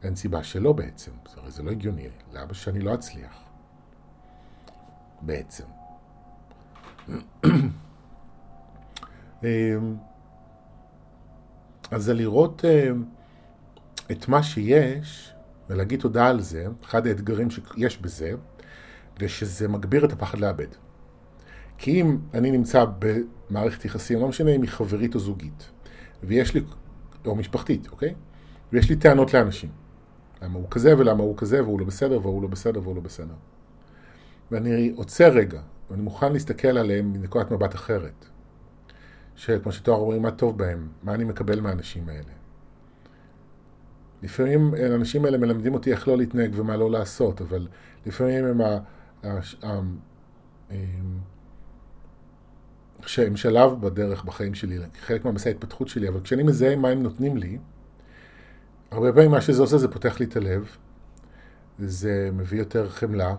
אין 0.04 0.16
סיבה 0.16 0.44
שלא 0.44 0.74
בעצם, 0.74 1.12
הרי 1.38 1.52
זה 1.52 1.64
לא 1.64 1.72
הגיוני, 1.72 2.08
למה 2.34 2.54
שאני 2.54 2.80
לא 2.80 2.94
אצליח? 2.94 3.44
בעצם. 5.22 5.66
אמ, 9.44 9.96
אז 11.92 12.04
זה 12.04 12.14
לראות 12.14 12.66
אמ, 12.66 13.04
את 14.12 14.28
מה 14.28 14.44
שיש 14.44 15.34
ולהגיד 15.70 16.00
תודה 16.00 16.28
על 16.28 16.42
זה, 16.42 16.66
אחד 16.84 17.08
האתגרים 17.08 17.48
שיש 17.50 17.98
בזה, 17.98 18.32
זה 19.20 19.28
שזה 19.28 19.68
מגביר 19.68 20.06
את 20.06 20.12
הפחד 20.12 20.40
לאבד. 20.40 20.68
כי 21.78 22.02
אם 22.02 22.18
אני 22.34 22.52
נמצא 22.52 22.86
במערכת 23.00 23.86
יחסים, 23.86 24.20
לא 24.20 24.28
משנה 24.28 24.56
אם 24.56 24.62
היא 24.62 24.70
חברית 24.70 25.16
או 25.16 25.20
זוגית, 25.20 25.70
ויש 26.24 26.54
לי, 26.54 26.62
או 27.26 27.36
משפחתית, 27.36 27.88
אוקיי? 27.92 28.14
ויש 28.74 28.90
לי 28.90 28.96
טענות 28.96 29.34
לאנשים. 29.34 29.70
למה 30.42 30.60
הוא 30.60 30.68
כזה 30.70 30.98
ולמה 30.98 31.24
הוא 31.24 31.38
כזה, 31.38 31.64
והוא 31.64 31.80
לא 31.80 31.86
בסדר, 31.86 32.20
והוא 32.22 32.42
לא 32.42 32.48
בסדר, 32.48 32.82
והוא 32.84 32.96
לא 32.96 33.02
בסדר. 33.02 33.34
ואני 34.52 34.94
עוצר 34.96 35.30
רגע, 35.30 35.62
ואני 35.92 36.02
מוכן 36.02 36.34
להסתכל 36.34 36.78
עליהם 36.78 37.14
מנקודת 37.14 37.52
מבט 37.52 37.76
אחרת. 37.76 38.26
שכמו 39.36 39.72
שתואר 39.72 39.98
אומרים, 39.98 40.22
מה 40.22 40.32
טוב 40.32 40.58
בהם, 40.58 40.88
מה 41.04 41.14
אני 41.14 41.24
מקבל 41.24 41.62
מהאנשים 41.62 42.10
האלה. 42.10 42.41
לפעמים 44.24 44.74
האנשים 44.74 45.26
האלה 45.26 45.38
מלמדים 45.38 45.74
אותי 45.74 45.92
איך 45.92 46.08
לא 46.08 46.18
להתנהג 46.18 46.52
ומה 46.56 46.78
לא 46.78 46.92
לעשות, 46.92 47.42
אבל 47.42 47.68
לפעמים 48.06 48.46
הם, 48.46 48.62
ה, 48.62 48.78
ה, 49.24 49.40
ה, 49.64 49.80
שהם 53.06 53.36
שלב 53.36 53.82
בדרך 53.82 54.24
בחיים 54.24 54.54
שלי, 54.54 54.78
חלק 55.02 55.26
מהמסע 55.26 55.50
ההתפתחות 55.50 55.88
שלי, 55.88 56.10
אבל 56.10 56.22
כשאני 56.22 56.44
מזהה 56.44 56.76
מה 56.76 56.90
הם 56.90 57.04
נותנים 57.04 57.38
לי, 57.38 57.58
הרבה 58.92 59.14
פעמים 59.14 59.32
מה 59.32 59.42
שזה 59.42 59.62
עושה 59.62 59.78
זה 59.78 59.88
פותח 59.88 60.20
לי 60.20 60.26
את 60.26 60.36
הלב, 60.36 60.78
זה 61.80 62.30
מביא 62.34 62.60
יותר 62.60 62.90
חמלה, 62.90 63.36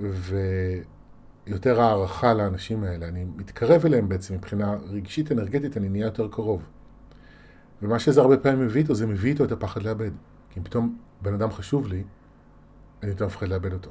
ויותר 0.00 1.80
הערכה 1.80 2.34
לאנשים 2.34 2.84
האלה. 2.84 3.08
אני 3.08 3.24
מתקרב 3.36 3.86
אליהם 3.86 4.08
בעצם 4.08 4.34
מבחינה 4.34 4.74
רגשית 4.88 5.32
אנרגטית, 5.32 5.76
אני 5.76 5.88
נהיה 5.88 6.04
יותר 6.04 6.28
קרוב. 6.30 6.68
ומה 7.82 7.98
שזה 7.98 8.20
הרבה 8.20 8.36
פעמים 8.36 8.66
מביא 8.66 8.82
איתו, 8.82 8.94
זה 8.94 9.06
מביא 9.06 9.30
איתו 9.30 9.44
את 9.44 9.52
הפחד 9.52 9.82
לאבד. 9.82 10.10
כי 10.50 10.60
אם 10.60 10.64
פתאום 10.64 10.98
בן 11.22 11.34
אדם 11.34 11.50
חשוב 11.50 11.86
לי, 11.86 12.04
אני 13.02 13.10
יותר 13.10 13.26
מפחד 13.26 13.48
לאבד 13.48 13.72
אותו. 13.72 13.90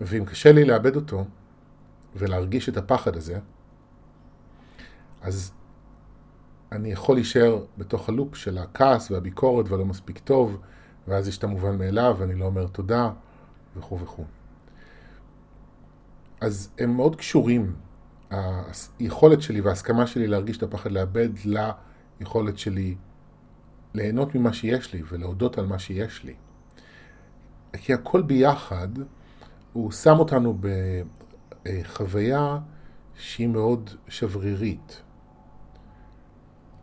ואם 0.00 0.24
קשה 0.24 0.52
לי 0.52 0.64
לאבד 0.64 0.96
אותו, 0.96 1.24
ולהרגיש 2.16 2.68
את 2.68 2.76
הפחד 2.76 3.16
הזה, 3.16 3.38
אז 5.22 5.52
אני 6.72 6.92
יכול 6.92 7.16
להישאר 7.16 7.64
בתוך 7.78 8.08
הלופ 8.08 8.36
של 8.36 8.58
הכעס 8.58 9.10
והביקורת 9.10 9.68
ולא 9.68 9.84
מספיק 9.84 10.18
טוב, 10.18 10.60
ואז 11.08 11.28
יש 11.28 11.38
את 11.38 11.44
המובן 11.44 11.78
מאליו, 11.78 12.16
ואני 12.18 12.34
לא 12.34 12.44
אומר 12.44 12.66
תודה, 12.66 13.10
וכו' 13.76 14.00
וכו'. 14.00 14.24
אז 16.40 16.70
הם 16.78 16.96
מאוד 16.96 17.16
קשורים, 17.16 17.74
היכולת 19.00 19.42
שלי 19.42 19.60
וההסכמה 19.60 20.06
שלי 20.06 20.26
להרגיש 20.26 20.56
את 20.56 20.62
הפחד 20.62 20.92
לאבד 20.92 21.28
ליכולת 22.20 22.58
שלי 22.58 22.94
ליהנות 23.94 24.34
ממה 24.34 24.52
שיש 24.52 24.92
לי 24.92 25.02
ולהודות 25.08 25.58
על 25.58 25.66
מה 25.66 25.78
שיש 25.78 26.24
לי. 26.24 26.34
כי 27.72 27.94
הכל 27.94 28.22
ביחד, 28.22 28.88
הוא 29.72 29.90
שם 29.90 30.18
אותנו 30.18 30.58
בחוויה 31.64 32.58
שהיא 33.14 33.48
מאוד 33.48 33.90
שברירית. 34.08 35.02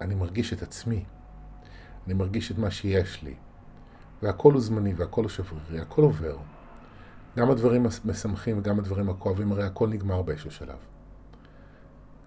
אני 0.01 0.15
מרגיש 0.15 0.53
את 0.53 0.61
עצמי, 0.61 1.03
אני 2.07 2.13
מרגיש 2.13 2.51
את 2.51 2.57
מה 2.57 2.71
שיש 2.71 3.23
לי. 3.23 3.33
והכל 4.23 4.53
הוא 4.53 4.61
זמני 4.61 4.93
והכל 4.93 5.21
הוא 5.21 5.29
שברירי, 5.29 5.79
הכל 5.79 6.01
עובר. 6.01 6.37
גם 7.37 7.51
הדברים 7.51 7.85
המשמחים 8.05 8.57
וגם 8.57 8.79
הדברים 8.79 9.09
הכואבים, 9.09 9.51
הרי 9.51 9.63
הכל 9.63 9.89
נגמר 9.89 10.21
באיזשהו 10.21 10.51
שלב. 10.51 10.77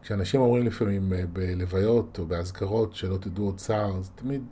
כשאנשים 0.02 0.40
אומרים 0.40 0.66
לפעמים 0.66 1.12
אה, 1.12 1.22
בלוויות 1.32 2.18
או 2.18 2.26
באזכרות 2.26 2.94
שלא 2.94 3.16
תדעו 3.16 3.44
עוד 3.44 3.56
צער, 3.56 4.00
זה 4.00 4.10
תמיד 4.14 4.42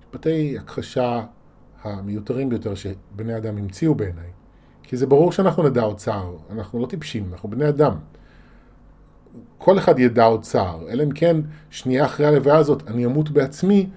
משפטי 0.00 0.58
הכחשה 0.58 1.24
המיותרים 1.82 2.48
ביותר 2.48 2.74
שבני 2.74 3.36
אדם 3.36 3.58
המציאו 3.58 3.94
בעיניי. 3.94 4.30
כי 4.82 4.96
זה 4.96 5.06
ברור 5.06 5.32
שאנחנו 5.32 5.62
נדע 5.62 5.82
עוד 5.82 5.96
צער, 5.96 6.36
אנחנו 6.50 6.78
לא 6.80 6.86
טיפשים, 6.86 7.28
אנחנו 7.32 7.50
בני 7.50 7.68
אדם. 7.68 7.94
כל 9.58 9.78
אחד 9.78 9.98
ידע 9.98 10.24
עוד 10.24 10.42
צער, 10.42 10.88
אלא 10.88 11.04
אם 11.04 11.10
כן 11.10 11.36
שנייה 11.70 12.04
אחרי 12.04 12.26
הלוויה 12.26 12.56
הזאת 12.56 12.88
אני 12.88 13.06
אמות 13.06 13.30
בעצמי, 13.30 13.88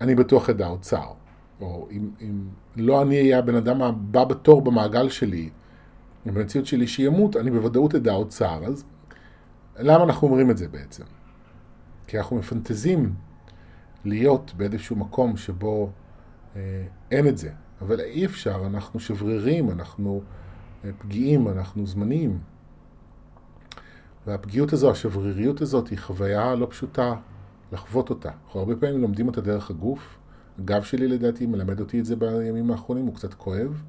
אני 0.00 0.14
בטוח 0.14 0.50
אדע 0.50 0.66
עוד 0.66 0.80
צער. 0.80 1.12
או 1.60 1.88
אם, 1.90 2.10
אם 2.20 2.40
לא 2.76 3.02
אני 3.02 3.16
אהיה 3.20 3.38
הבן 3.38 3.54
אדם 3.54 3.82
הבא 3.82 4.24
בתור 4.24 4.62
במעגל 4.62 5.08
שלי, 5.08 5.50
במציאות 6.26 6.66
שלי 6.66 6.86
שימות, 6.86 7.36
אני 7.36 7.50
בוודאות 7.50 7.94
אדע 7.94 8.12
עוד 8.12 8.28
צער. 8.28 8.64
אז 8.64 8.84
למה 9.78 10.04
אנחנו 10.04 10.28
אומרים 10.28 10.50
את 10.50 10.56
זה 10.56 10.68
בעצם? 10.68 11.04
כי 12.06 12.18
אנחנו 12.18 12.36
מפנטזים 12.36 13.14
להיות 14.04 14.52
באיזשהו 14.56 14.96
מקום 14.96 15.36
שבו 15.36 15.90
אה, 16.56 16.84
אין 17.10 17.28
את 17.28 17.38
זה. 17.38 17.50
אבל 17.80 18.00
אי 18.00 18.26
אפשר, 18.26 18.62
אנחנו 18.66 19.00
שברירים, 19.00 19.70
אנחנו 19.70 20.22
אה, 20.84 20.90
פגיעים, 20.98 21.48
אנחנו 21.48 21.86
זמניים. 21.86 22.38
והפגיעות 24.26 24.72
הזו, 24.72 24.90
השבריריות 24.90 25.60
הזאת, 25.60 25.88
היא 25.88 25.98
חוויה 25.98 26.54
לא 26.54 26.66
פשוטה 26.70 27.14
לחוות 27.72 28.10
אותה. 28.10 28.30
אנחנו 28.44 28.60
הרבה 28.60 28.76
פעמים 28.76 29.00
לומדים 29.00 29.26
אותה 29.26 29.40
דרך 29.40 29.70
הגוף, 29.70 30.18
הגב 30.58 30.82
שלי 30.82 31.08
לדעתי 31.08 31.46
מלמד 31.46 31.80
אותי 31.80 32.00
את 32.00 32.04
זה 32.04 32.16
בימים 32.16 32.70
האחרונים, 32.70 33.06
הוא 33.06 33.14
קצת 33.14 33.34
כואב. 33.34 33.82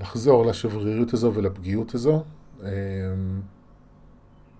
לחזור 0.00 0.46
לשבריריות 0.46 1.14
הזו 1.14 1.34
ולפגיעות 1.34 1.94
הזו, 1.94 2.24
אמ, 2.60 2.66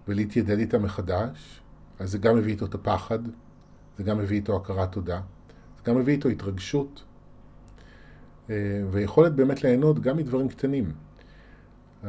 ולהתיידד 0.09 0.59
איתה 0.59 0.79
מחדש, 0.79 1.61
אז 1.99 2.11
זה 2.11 2.19
גם 2.19 2.37
מביא 2.37 2.53
איתו 2.53 2.67
את 2.67 2.75
הפחד, 2.75 3.19
זה 3.99 4.05
גם 4.05 4.19
מביא 4.19 4.37
איתו 4.37 4.57
הכרת 4.57 4.93
תודה, 4.93 5.21
זה 5.77 5.83
גם 5.85 5.99
מביא 5.99 6.15
איתו 6.15 6.29
התרגשות, 6.29 7.05
אה, 8.51 8.57
ויכולת 8.91 9.35
באמת 9.35 9.65
ליהנות 9.65 10.01
גם 10.01 10.17
מדברים 10.17 10.49
קטנים. 10.49 10.93
אמ, 12.05 12.09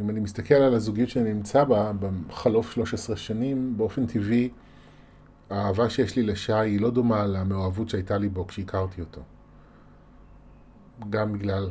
אם 0.00 0.10
אני 0.10 0.20
מסתכל 0.20 0.54
על 0.54 0.74
הזוגיות 0.74 1.08
שאני 1.08 1.32
נמצא 1.32 1.64
בה, 1.64 1.92
בחלוף 2.00 2.72
13 2.72 3.16
שנים, 3.16 3.76
באופן 3.76 4.06
טבעי, 4.06 4.48
האהבה 5.50 5.90
שיש 5.90 6.16
לי 6.16 6.22
לשי 6.22 6.52
היא 6.52 6.80
לא 6.80 6.90
דומה 6.90 7.26
למאוהבות 7.26 7.88
שהייתה 7.88 8.18
לי 8.18 8.28
בו 8.28 8.46
כשהכרתי 8.46 9.00
אותו. 9.00 9.20
גם 11.10 11.32
בגלל 11.32 11.70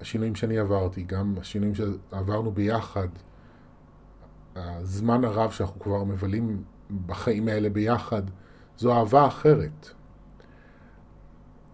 השינויים 0.00 0.34
שאני 0.34 0.58
עברתי, 0.58 1.02
גם 1.02 1.34
השינויים 1.40 1.74
שעברנו 1.74 2.52
ביחד, 2.52 3.08
הזמן 4.56 5.24
הרב 5.24 5.50
שאנחנו 5.50 5.80
כבר 5.80 6.04
מבלים 6.04 6.62
בחיים 7.06 7.48
האלה 7.48 7.70
ביחד, 7.70 8.22
זו 8.78 8.92
אהבה 8.92 9.26
אחרת. 9.26 9.90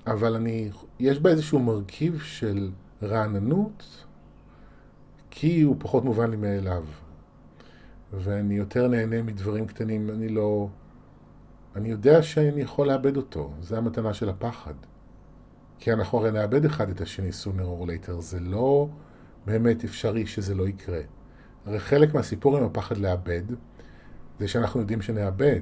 אבל 0.06 0.34
אני, 0.34 0.70
יש 0.98 1.20
בה 1.20 1.30
איזשהו 1.30 1.58
מרכיב 1.58 2.20
של 2.20 2.70
רעננות, 3.02 4.04
כי 5.30 5.62
הוא 5.62 5.76
פחות 5.78 6.04
מובן 6.04 6.30
לי 6.30 6.36
מאליו. 6.36 6.84
ואני 8.12 8.54
יותר 8.54 8.88
נהנה 8.88 9.22
מדברים 9.22 9.66
קטנים, 9.66 10.10
אני 10.10 10.28
לא... 10.28 10.68
אני 11.76 11.88
יודע 11.88 12.22
שאני 12.22 12.60
יכול 12.60 12.86
לאבד 12.86 13.16
אותו, 13.16 13.52
זה 13.60 13.78
המתנה 13.78 14.14
של 14.14 14.28
הפחד. 14.28 14.74
כי 15.78 15.92
אנחנו 15.92 16.18
הרי 16.18 16.30
נאבד 16.30 16.64
אחד 16.64 16.90
את 16.90 17.00
השני 17.00 17.30
sooner 17.30 17.82
or 17.82 17.86
later, 17.86 18.20
זה 18.20 18.40
לא 18.40 18.88
באמת 19.46 19.84
אפשרי 19.84 20.26
שזה 20.26 20.54
לא 20.54 20.68
יקרה. 20.68 21.00
הרי 21.66 21.80
חלק 21.80 22.14
מהסיפור 22.14 22.56
עם 22.56 22.64
הפחד 22.64 22.96
לאבד, 22.96 23.42
זה 24.38 24.48
שאנחנו 24.48 24.80
יודעים 24.80 25.02
שנאבד. 25.02 25.60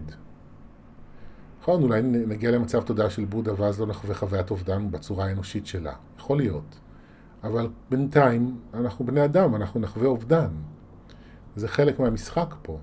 נכון, 1.61 1.83
אולי 1.83 2.03
נגיע 2.03 2.51
למצב 2.51 2.83
תודעה 2.83 3.11
של 3.11 3.25
בודה 3.25 3.61
ואז 3.61 3.81
לא 3.81 3.87
נחווה 3.87 4.15
חוויית 4.15 4.51
אובדן 4.51 4.91
בצורה 4.91 5.27
האנושית 5.27 5.67
שלה. 5.67 5.93
יכול 6.19 6.37
להיות. 6.37 6.81
אבל 7.45 7.69
בינתיים 7.91 8.61
אנחנו 8.75 9.07
בני 9.07 9.25
אדם, 9.25 9.55
אנחנו 9.55 9.81
נחווה 9.81 10.07
אובדן. 10.07 10.49
זה 11.57 11.69
חלק 11.69 12.01
מהמשחק 12.01 12.55
פה. 12.63 12.79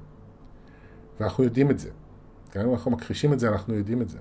ואנחנו 1.20 1.44
יודעים 1.44 1.72
את 1.72 1.80
זה. 1.80 1.90
גם 2.56 2.66
אם 2.66 2.74
אנחנו 2.74 2.92
מכחישים 2.92 3.34
את 3.34 3.40
זה, 3.40 3.50
אנחנו 3.50 3.74
יודעים 3.74 4.02
את 4.02 4.10
זה. 4.10 4.18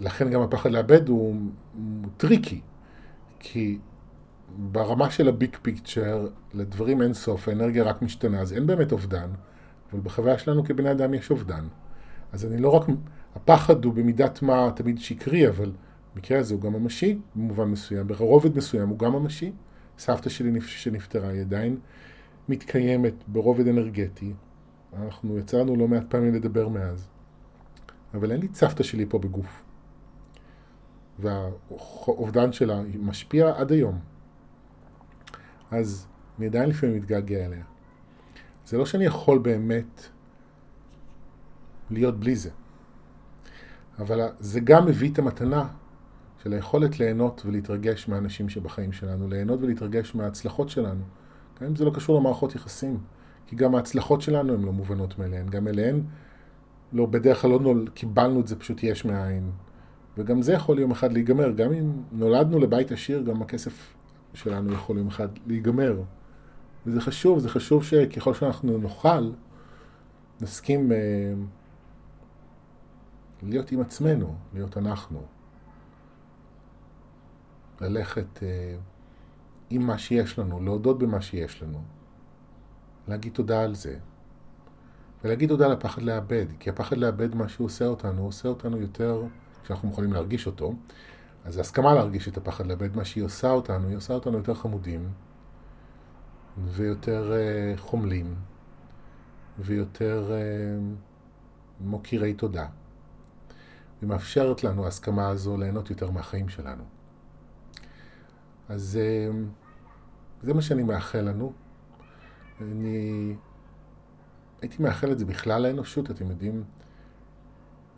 ולכן 0.00 0.30
גם 0.30 0.40
הפחד 0.40 0.70
לאבד 0.70 1.08
הוא, 1.08 1.36
הוא 1.74 2.10
tricky. 2.16 2.60
כי 3.38 3.78
ברמה 4.56 5.10
של 5.10 5.28
ה 5.28 5.35
big 5.35 5.56
picture, 5.62 6.28
לדברים 6.54 7.02
אין 7.02 7.14
סוף, 7.14 7.48
האנרגיה 7.48 7.84
רק 7.84 8.02
משתנה, 8.02 8.40
אז 8.40 8.52
אין 8.52 8.66
באמת 8.66 8.92
אובדן, 8.92 9.30
אבל 9.92 10.00
בחוויה 10.00 10.38
שלנו 10.38 10.64
כבני 10.64 10.90
אדם 10.90 11.14
יש 11.14 11.30
אובדן. 11.30 11.64
אז 12.32 12.46
אני 12.46 12.62
לא 12.62 12.68
רק, 12.68 12.86
הפחד 13.34 13.84
הוא 13.84 13.94
במידת 13.94 14.42
מה 14.42 14.70
תמיד 14.76 14.98
שקרי, 14.98 15.48
אבל 15.48 15.72
במקרה 16.14 16.38
הזה 16.38 16.54
הוא 16.54 16.62
גם 16.62 16.72
ממשי, 16.72 17.18
במובן 17.34 17.64
מסוים, 17.64 18.06
ברובד 18.06 18.56
מסוים 18.56 18.88
הוא 18.88 18.98
גם 18.98 19.12
ממשי. 19.12 19.52
סבתא 19.98 20.30
שלי 20.30 20.60
שנפטרה 20.60 21.28
היא 21.28 21.40
עדיין 21.40 21.76
מתקיימת 22.48 23.14
ברובד 23.26 23.66
אנרגטי. 23.68 24.32
אנחנו 25.02 25.38
יצרנו 25.38 25.76
לא 25.76 25.88
מעט 25.88 26.04
פעמים 26.08 26.34
לדבר 26.34 26.68
מאז. 26.68 27.08
אבל 28.14 28.32
אין 28.32 28.40
לי 28.40 28.46
את 28.46 28.54
סבתא 28.54 28.82
שלי 28.82 29.06
פה 29.08 29.18
בגוף. 29.18 29.64
והאובדן 31.18 32.52
שלה 32.52 32.80
משפיע 33.00 33.52
עד 33.56 33.72
היום. 33.72 34.11
אז 35.72 36.06
אני 36.38 36.46
עדיין 36.46 36.68
לפעמים 36.68 36.96
מתגעגע 36.96 37.46
אליה. 37.46 37.64
זה 38.66 38.78
לא 38.78 38.86
שאני 38.86 39.04
יכול 39.04 39.38
באמת 39.38 40.08
להיות 41.90 42.20
בלי 42.20 42.36
זה. 42.36 42.50
אבל 43.98 44.28
זה 44.38 44.60
גם 44.60 44.86
מביא 44.86 45.12
את 45.12 45.18
המתנה 45.18 45.68
של 46.42 46.52
היכולת 46.52 47.00
ליהנות 47.00 47.42
ולהתרגש 47.46 48.08
מהאנשים 48.08 48.48
שבחיים 48.48 48.92
שלנו, 48.92 49.28
ליהנות 49.28 49.62
ולהתרגש 49.62 50.14
מההצלחות 50.14 50.68
שלנו. 50.68 51.04
גם 51.60 51.66
אם 51.66 51.76
זה 51.76 51.84
לא 51.84 51.90
קשור 51.94 52.20
למערכות 52.20 52.54
יחסים, 52.54 52.98
כי 53.46 53.56
גם 53.56 53.74
ההצלחות 53.74 54.20
שלנו 54.20 54.54
הן 54.54 54.62
לא 54.62 54.72
מובנות 54.72 55.18
מאליהן, 55.18 55.46
גם 55.48 55.68
אליהן 55.68 56.02
לא, 56.92 57.06
בדרך 57.06 57.42
כלל 57.42 57.50
לא 57.50 57.60
נול, 57.60 57.88
קיבלנו 57.94 58.40
את 58.40 58.46
זה 58.46 58.56
פשוט 58.56 58.82
יש 58.82 59.04
מאין. 59.04 59.50
וגם 60.18 60.42
זה 60.42 60.52
יכול 60.52 60.78
יום 60.78 60.90
אחד 60.90 61.12
להיגמר, 61.12 61.50
גם 61.50 61.72
אם 61.72 61.92
נולדנו 62.12 62.58
לבית 62.58 62.92
עשיר, 62.92 63.22
גם 63.22 63.42
הכסף 63.42 63.94
שלנו 64.34 64.72
יכול 64.72 64.98
יום 64.98 65.08
אחד 65.08 65.28
להיגמר. 65.46 66.02
וזה 66.86 67.00
חשוב, 67.00 67.38
זה 67.38 67.48
חשוב 67.48 67.84
שככל 67.84 68.34
שאנחנו 68.34 68.78
נוכל, 68.78 69.32
נסכים 70.40 70.92
אה, 70.92 70.98
להיות 73.42 73.72
עם 73.72 73.80
עצמנו, 73.80 74.34
להיות 74.54 74.76
אנחנו. 74.76 75.22
ללכת 77.80 78.42
אה, 78.42 78.76
עם 79.70 79.86
מה 79.86 79.98
שיש 79.98 80.38
לנו, 80.38 80.62
להודות 80.62 80.98
במה 80.98 81.22
שיש 81.22 81.62
לנו, 81.62 81.82
להגיד 83.08 83.32
תודה 83.32 83.62
על 83.62 83.74
זה, 83.74 83.98
ולהגיד 85.24 85.48
תודה 85.48 85.68
לפחד 85.68 86.02
לאבד, 86.02 86.46
כי 86.58 86.70
הפחד 86.70 86.96
לאבד 86.96 87.34
מה 87.34 87.48
שהוא 87.48 87.64
עושה 87.64 87.86
אותנו, 87.86 88.20
הוא 88.20 88.28
עושה 88.28 88.48
אותנו 88.48 88.80
יותר, 88.80 89.22
כשאנחנו 89.64 89.88
מוכנים 89.88 90.12
להרגיש 90.12 90.46
אותו, 90.46 90.74
אז 91.44 91.58
ההסכמה 91.58 91.94
להרגיש 91.94 92.28
את 92.28 92.36
הפחד 92.36 92.66
לאבד, 92.66 92.96
מה 92.96 93.04
שהיא 93.04 93.24
עושה 93.24 93.50
אותנו, 93.50 93.88
היא 93.88 93.96
עושה 93.96 94.14
אותנו 94.14 94.38
יותר 94.38 94.54
חמודים, 94.54 95.12
ויותר 96.58 97.32
uh, 97.32 97.80
חומלים, 97.80 98.34
ויותר 99.58 100.30
uh, 100.30 100.82
מוקירי 101.80 102.34
תודה. 102.34 102.66
ומאפשרת 104.02 104.64
לנו 104.64 104.84
ההסכמה 104.84 105.28
הזו 105.28 105.56
ליהנות 105.56 105.90
יותר 105.90 106.10
מהחיים 106.10 106.48
שלנו. 106.48 106.84
אז 108.68 108.98
uh, 109.00 109.34
זה 110.42 110.54
מה 110.54 110.62
שאני 110.62 110.82
מאחל 110.82 111.20
לנו. 111.20 111.52
אני 112.60 113.34
הייתי 114.60 114.82
מאחל 114.82 115.12
את 115.12 115.18
זה 115.18 115.24
בכלל 115.24 115.62
לאנושות, 115.62 116.10
אתם 116.10 116.30
יודעים, 116.30 116.64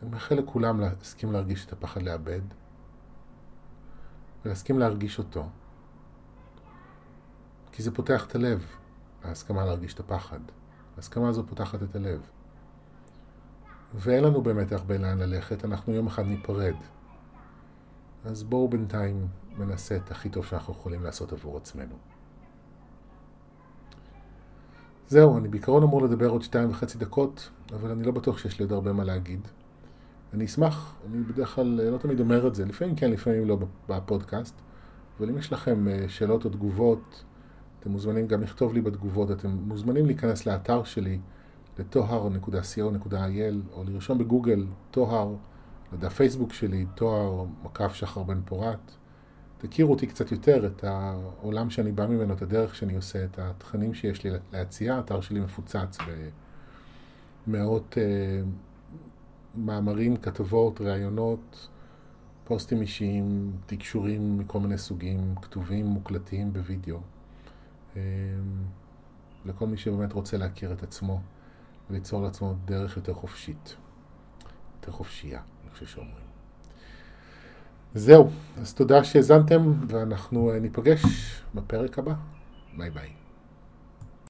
אני 0.03 0.11
מאחל 0.11 0.35
לכולם 0.35 0.81
להסכים 0.81 1.33
להרגיש 1.33 1.67
את 1.67 1.73
הפחד 1.73 2.03
לאבד, 2.03 2.41
ולהסכים 4.45 4.79
להרגיש 4.79 5.19
אותו. 5.19 5.47
כי 7.73 7.83
זה 7.83 7.95
פותח 7.95 8.27
את 8.27 8.35
הלב, 8.35 8.67
ההסכמה 9.25 9.65
להרגיש 9.65 9.95
את 9.95 10.01
הפחד. 10.01 10.41
ההסכמה 10.97 11.29
הזו 11.29 11.47
פותחת 11.47 11.83
את 11.83 11.97
הלב. 11.97 12.21
ואין 13.95 14.25
לנו 14.25 14.43
באמת 14.43 14.73
הרבה 14.73 14.99
לאן 14.99 15.19
ללכת, 15.19 15.65
אנחנו 15.65 15.93
יום 15.93 16.07
אחד 16.07 16.27
ניפרד. 16.27 16.75
אז 18.25 18.43
בואו 18.43 18.69
בינתיים 18.69 19.27
ננסה 19.59 19.97
את 19.97 20.11
הכי 20.11 20.29
טוב 20.29 20.45
שאנחנו 20.47 20.73
יכולים 20.73 21.03
לעשות 21.03 21.33
עבור 21.33 21.57
עצמנו. 21.57 21.95
זהו, 25.09 25.39
אני 25.39 25.49
בעיקרון 25.49 25.83
אמור 25.83 26.03
לדבר 26.03 26.29
עוד 26.29 26.43
שתיים 26.43 26.71
וחצי 26.71 26.99
דקות, 26.99 27.51
אבל 27.73 27.91
אני 27.91 28.03
לא 28.03 28.13
בטוח 28.13 28.39
שיש 28.39 28.59
לי 28.59 28.63
עוד 28.63 28.73
הרבה 28.73 28.93
מה 28.93 29.05
להגיד. 29.05 29.49
אני 30.35 30.45
אשמח, 30.45 30.95
אני 31.07 31.23
בדרך 31.23 31.55
כלל 31.55 31.81
לא 31.91 31.99
תמיד 31.99 32.21
אומר 32.21 32.47
את 32.47 32.55
זה, 32.55 32.65
לפעמים 32.65 32.97
כן, 32.97 33.11
לפעמים 33.11 33.49
לא 33.49 33.59
בפודקאסט, 33.89 34.55
אבל 35.19 35.31
אם 35.31 35.39
יש 35.39 35.53
לכם 35.53 35.89
אה, 35.89 36.05
שאלות 36.09 36.45
או 36.45 36.51
תגובות, 36.51 37.25
אתם 37.81 37.91
מוזמנים 37.91 38.27
גם 38.27 38.43
לכתוב 38.43 38.75
לי 38.75 38.81
בתגובות, 38.81 39.31
אתם 39.31 39.49
מוזמנים 39.49 40.07
להיכנס 40.07 40.47
לאתר 40.47 40.85
שלי, 40.85 41.19
לטוהר.co.il, 41.79 43.73
או 43.73 43.85
לרשום 43.85 44.19
בגוגל 44.19 44.67
טוהר, 44.91 45.35
לדף 45.93 46.15
פייסבוק 46.15 46.53
שלי, 46.53 46.87
טוהר 46.95 47.45
מקף 47.65 47.95
שחר 47.95 48.23
בן 48.23 48.41
פורת. 48.45 48.91
תכירו 49.59 49.93
אותי 49.93 50.07
קצת 50.07 50.33
יותר, 50.33 50.67
את 50.67 50.85
העולם 50.85 51.71
שאני 51.71 51.93
בא 51.93 52.07
ממנו, 52.07 52.35
את 52.35 52.43
הדרך 52.43 52.75
שאני 52.75 52.97
עושה, 52.97 53.25
את 53.25 53.39
התכנים 53.39 53.95
שיש 53.95 54.25
לי 54.25 54.31
להציע. 54.53 54.95
האתר 54.95 55.21
שלי 55.21 55.41
מפוצץ 55.41 55.99
במאות 57.47 57.99
אה, 57.99 58.43
מאמרים, 59.57 60.17
כתבות, 60.17 60.81
ראיונות, 60.81 61.69
פוסטים 62.45 62.81
אישיים, 62.81 63.53
תקשורים 63.67 64.39
מכל 64.39 64.61
מיני 64.61 64.79
סוגים, 64.79 65.35
כתובים, 65.43 65.87
מוקלטים 65.87 66.53
בווידאו. 66.53 66.99
אה, 67.97 68.03
לכל 69.45 69.67
מי 69.67 69.77
שבאמת 69.77 70.13
רוצה 70.13 70.37
להכיר 70.37 70.73
את 70.73 70.83
עצמו 70.83 71.21
וליצור 71.91 72.23
לעצמו 72.23 72.55
דרך 72.65 72.97
יותר 72.97 73.15
חופשית, 73.15 73.77
יותר 74.77 74.93
חופשייה, 74.93 75.41
אני 75.63 75.71
חושב 75.71 75.87
שאומרים. 75.87 76.25
זהו, 77.95 78.31
אז 78.57 78.75
תודה 78.75 79.05
שהאזנתם, 79.05 79.73
ואנחנו 79.89 80.51
אה, 80.51 80.61
ניפגש 80.61 81.03
בפרק 81.55 81.99
הבא. 81.99 82.15
ביי 82.77 82.91
ביי. 82.91 83.24